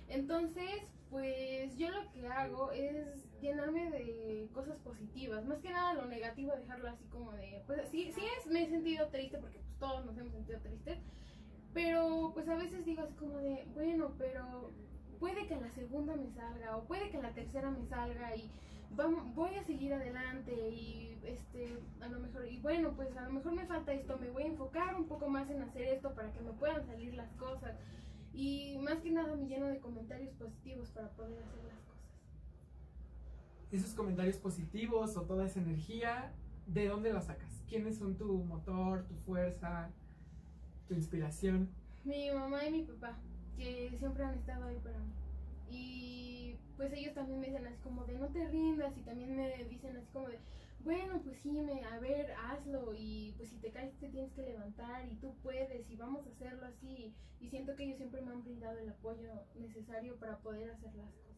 Entonces, 0.09 0.93
pues 1.11 1.77
yo 1.77 1.91
lo 1.91 2.11
que 2.13 2.27
hago 2.27 2.73
es 2.73 3.25
llenarme 3.41 3.91
de 3.91 4.49
cosas 4.53 4.77
positivas. 4.79 5.45
Más 5.45 5.59
que 5.59 5.71
nada 5.71 5.95
lo 5.95 6.07
negativo, 6.07 6.53
dejarlo 6.57 6.89
así 6.89 7.05
como 7.07 7.33
de, 7.33 7.63
pues 7.67 7.89
sí, 7.91 8.13
sí 8.15 8.23
es, 8.39 8.47
me 8.47 8.63
he 8.63 8.69
sentido 8.69 9.09
triste 9.09 9.39
porque 9.39 9.59
pues 9.59 9.79
todos 9.79 10.05
nos 10.05 10.17
hemos 10.17 10.33
sentido 10.33 10.61
tristes 10.61 10.99
pero 11.77 12.31
pues 12.33 12.49
a 12.49 12.55
veces 12.55 12.87
digo 12.87 13.03
así 13.03 13.13
como 13.17 13.37
de, 13.37 13.67
bueno, 13.75 14.15
pero 14.17 14.71
puede 15.21 15.47
que 15.47 15.57
la 15.57 15.71
segunda 15.73 16.17
me 16.17 16.31
salga 16.31 16.75
o 16.75 16.85
puede 16.85 17.11
que 17.11 17.21
la 17.21 17.35
tercera 17.35 17.71
me 17.71 17.85
salga 17.85 18.35
y 18.35 18.51
vamos, 18.93 19.35
voy 19.35 19.55
a 19.57 19.63
seguir 19.63 19.93
adelante 19.93 20.55
y 20.71 21.19
este, 21.23 21.77
a 22.01 22.09
lo 22.09 22.21
mejor, 22.21 22.49
y 22.51 22.61
bueno, 22.61 22.95
pues 22.97 23.15
a 23.15 23.25
lo 23.25 23.33
mejor 23.33 23.53
me 23.53 23.67
falta 23.67 23.93
esto, 23.93 24.17
me 24.17 24.31
voy 24.31 24.45
a 24.45 24.47
enfocar 24.47 24.95
un 24.95 25.07
poco 25.07 25.29
más 25.29 25.51
en 25.51 25.61
hacer 25.61 25.83
esto 25.83 26.15
para 26.15 26.33
que 26.33 26.41
me 26.41 26.53
puedan 26.53 26.87
salir 26.87 27.13
las 27.13 27.31
cosas. 27.35 27.77
Y 28.37 28.79
más 28.79 29.01
que 29.01 29.11
nada 29.11 29.35
me 29.35 29.49
lleno 29.49 29.67
de 29.67 29.81
comentarios 29.81 30.33
positivos 30.35 30.91
para 30.91 31.09
poder 31.11 31.43
hacer 31.43 31.65
las 31.65 31.79
cosas. 31.81 32.05
Esos 33.73 33.95
comentarios 33.95 34.37
positivos 34.37 35.17
o 35.17 35.23
toda 35.23 35.47
esa 35.47 35.59
energía, 35.59 36.33
¿de 36.67 36.87
dónde 36.87 37.13
la 37.13 37.23
sacas? 37.23 37.51
¿Quiénes 37.69 37.97
son 37.97 38.17
tu 38.17 38.45
motor, 38.45 39.05
tu 39.09 39.15
fuerza? 39.15 39.91
tu 40.87 40.95
inspiración? 40.95 41.69
Mi 42.05 42.31
mamá 42.31 42.65
y 42.65 42.71
mi 42.71 42.83
papá, 42.83 43.17
que 43.57 43.93
siempre 43.99 44.25
han 44.25 44.35
estado 44.35 44.67
ahí 44.67 44.79
para 44.79 44.99
mí. 44.99 45.13
Y 45.71 46.57
pues 46.77 46.93
ellos 46.93 47.15
también 47.15 47.41
me 47.41 47.47
dicen 47.47 47.67
así 47.67 47.77
como 47.83 48.05
de 48.05 48.19
no 48.19 48.29
te 48.29 48.47
rindas 48.49 48.97
y 48.97 49.01
también 49.01 49.37
me 49.37 49.65
dicen 49.65 49.97
así 49.97 50.07
como 50.13 50.29
de, 50.29 50.39
bueno, 50.87 51.21
pues 51.23 51.37
sí, 51.41 51.61
me, 51.61 51.85
a 51.85 51.99
ver, 51.99 52.33
hazlo 52.33 52.95
y 52.97 53.35
pues 53.37 53.51
si 53.51 53.59
te 53.59 53.71
caes 53.71 53.95
te 53.99 54.09
tienes 54.09 54.33
que 54.33 54.43
levantar 54.43 55.07
y 55.07 55.17
tú 55.17 55.35
puedes 55.43 55.91
y 55.91 55.97
vamos 55.97 56.27
a 56.27 56.31
hacerlo 56.31 56.65
así. 56.65 57.15
Y 57.39 57.51
siento 57.51 57.77
que 57.77 57.85
ellos 57.85 57.99
siempre 57.99 58.23
me 58.23 58.33
han 58.33 58.43
brindado 58.43 58.79
el 58.79 58.89
apoyo 58.89 59.29
necesario 59.57 60.17
para 60.17 60.39
poder 60.39 60.71
hacer 60.71 60.95
las 60.95 61.11
cosas. 61.11 61.37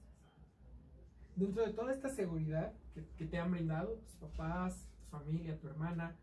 Dentro 1.35 1.67
de 1.67 1.73
toda 1.73 1.93
esta 1.93 2.09
seguridad 2.09 2.73
que, 3.17 3.27
te 3.27 3.39
han 3.39 3.51
brindado 3.51 3.97
tus 3.97 4.15
papás, 4.17 4.89
tu 5.01 5.07
familia, 5.07 5.59
tu 5.59 5.67
hermana, 5.67 6.17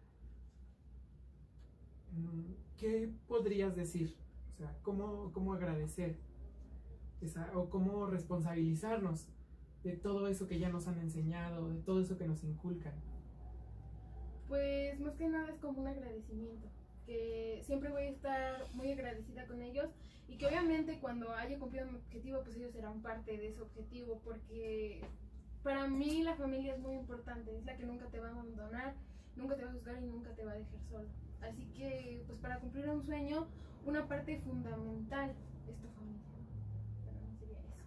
Mm, 2.15 2.53
¿qué 2.77 3.11
podrías 3.27 3.75
decir? 3.75 4.15
O 4.53 4.57
sea, 4.57 4.73
¿cómo, 4.81 5.31
cómo 5.33 5.53
agradecer? 5.53 6.17
o 7.55 7.69
cómo 7.71 8.05
responsabilizarnos 8.05 9.29
de 9.83 9.93
todo 9.93 10.27
eso 10.27 10.47
que 10.47 10.59
ya 10.59 10.69
nos 10.69 10.87
han 10.87 10.99
enseñado, 10.99 11.69
de 11.69 11.81
todo 11.81 12.01
eso 12.01 12.19
que 12.19 12.27
nos 12.27 12.43
inculcan. 12.43 12.93
Pues 14.47 14.99
más 14.99 15.15
que 15.15 15.27
nada 15.27 15.49
es 15.49 15.59
como 15.59 15.81
un 15.81 15.87
agradecimiento, 15.87 16.67
que 17.05 17.61
siempre 17.65 17.89
voy 17.89 18.03
a 18.03 18.09
estar 18.09 18.63
muy 18.73 18.91
agradecida 18.91 19.47
con 19.47 19.61
ellos 19.61 19.89
y 20.27 20.37
que 20.37 20.47
obviamente 20.47 20.99
cuando 20.99 21.31
haya 21.33 21.57
cumplido 21.57 21.87
mi 21.87 21.97
objetivo, 21.97 22.41
pues 22.43 22.55
ellos 22.55 22.71
serán 22.71 23.01
parte 23.01 23.37
de 23.37 23.47
ese 23.47 23.61
objetivo, 23.61 24.21
porque 24.23 25.01
para 25.63 25.87
mí 25.87 26.23
la 26.23 26.35
familia 26.35 26.75
es 26.75 26.79
muy 26.79 26.95
importante, 26.95 27.57
es 27.57 27.65
la 27.65 27.75
que 27.75 27.85
nunca 27.85 28.05
te 28.07 28.19
va 28.19 28.27
a 28.27 28.31
abandonar, 28.31 28.95
nunca 29.35 29.55
te 29.55 29.65
va 29.65 29.71
a 29.71 29.73
juzgar 29.73 30.03
y 30.03 30.05
nunca 30.05 30.31
te 30.35 30.45
va 30.45 30.51
a 30.51 30.55
dejar 30.55 30.79
solo. 30.89 31.07
Así 31.41 31.65
que, 31.73 32.23
pues 32.27 32.39
para 32.39 32.59
cumplir 32.59 32.87
un 32.89 33.03
sueño, 33.03 33.47
una 33.85 34.07
parte 34.07 34.39
fundamental 34.39 35.35
es 35.67 35.75
tu 35.77 35.87
familia. 35.89 36.21
Bueno, 37.03 37.37
sería 37.39 37.59
eso. 37.59 37.83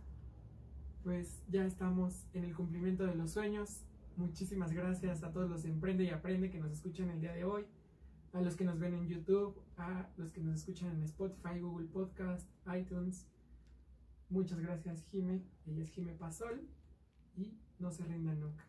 Pues 1.03 1.43
ya 1.49 1.65
estamos 1.65 2.27
en 2.35 2.45
el 2.45 2.55
cumplimiento 2.55 3.07
de 3.07 3.15
los 3.15 3.33
sueños. 3.33 3.85
Muchísimas 4.19 4.73
gracias 4.73 5.23
a 5.23 5.31
todos 5.31 5.49
los 5.49 5.63
de 5.63 5.71
Emprende 5.71 6.03
y 6.03 6.11
Aprende 6.11 6.51
que 6.51 6.59
nos 6.59 6.73
escuchan 6.73 7.09
el 7.09 7.21
día 7.21 7.33
de 7.33 7.45
hoy, 7.45 7.65
a 8.33 8.41
los 8.41 8.57
que 8.57 8.65
nos 8.65 8.81
ven 8.81 8.95
en 8.95 9.07
YouTube, 9.07 9.63
a 9.77 10.09
los 10.17 10.33
que 10.33 10.41
nos 10.41 10.57
escuchan 10.57 10.91
en 10.91 11.05
Spotify, 11.05 11.61
Google 11.61 11.87
Podcast, 11.87 12.51
iTunes. 12.77 13.29
Muchas 14.29 14.59
gracias, 14.59 15.05
Jime. 15.05 15.45
Ella 15.69 15.85
es 15.85 15.91
Jime 15.91 16.15
Pasol 16.15 16.69
y 17.37 17.57
no 17.79 17.93
se 17.93 18.05
rindan 18.07 18.41
nunca. 18.41 18.65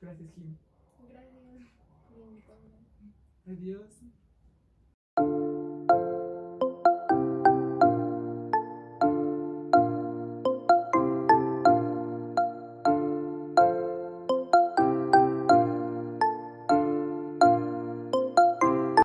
Gracias, 0.00 0.32
Jime. 0.32 0.56
Gracias. 1.10 1.68
Adiós. 3.46 4.00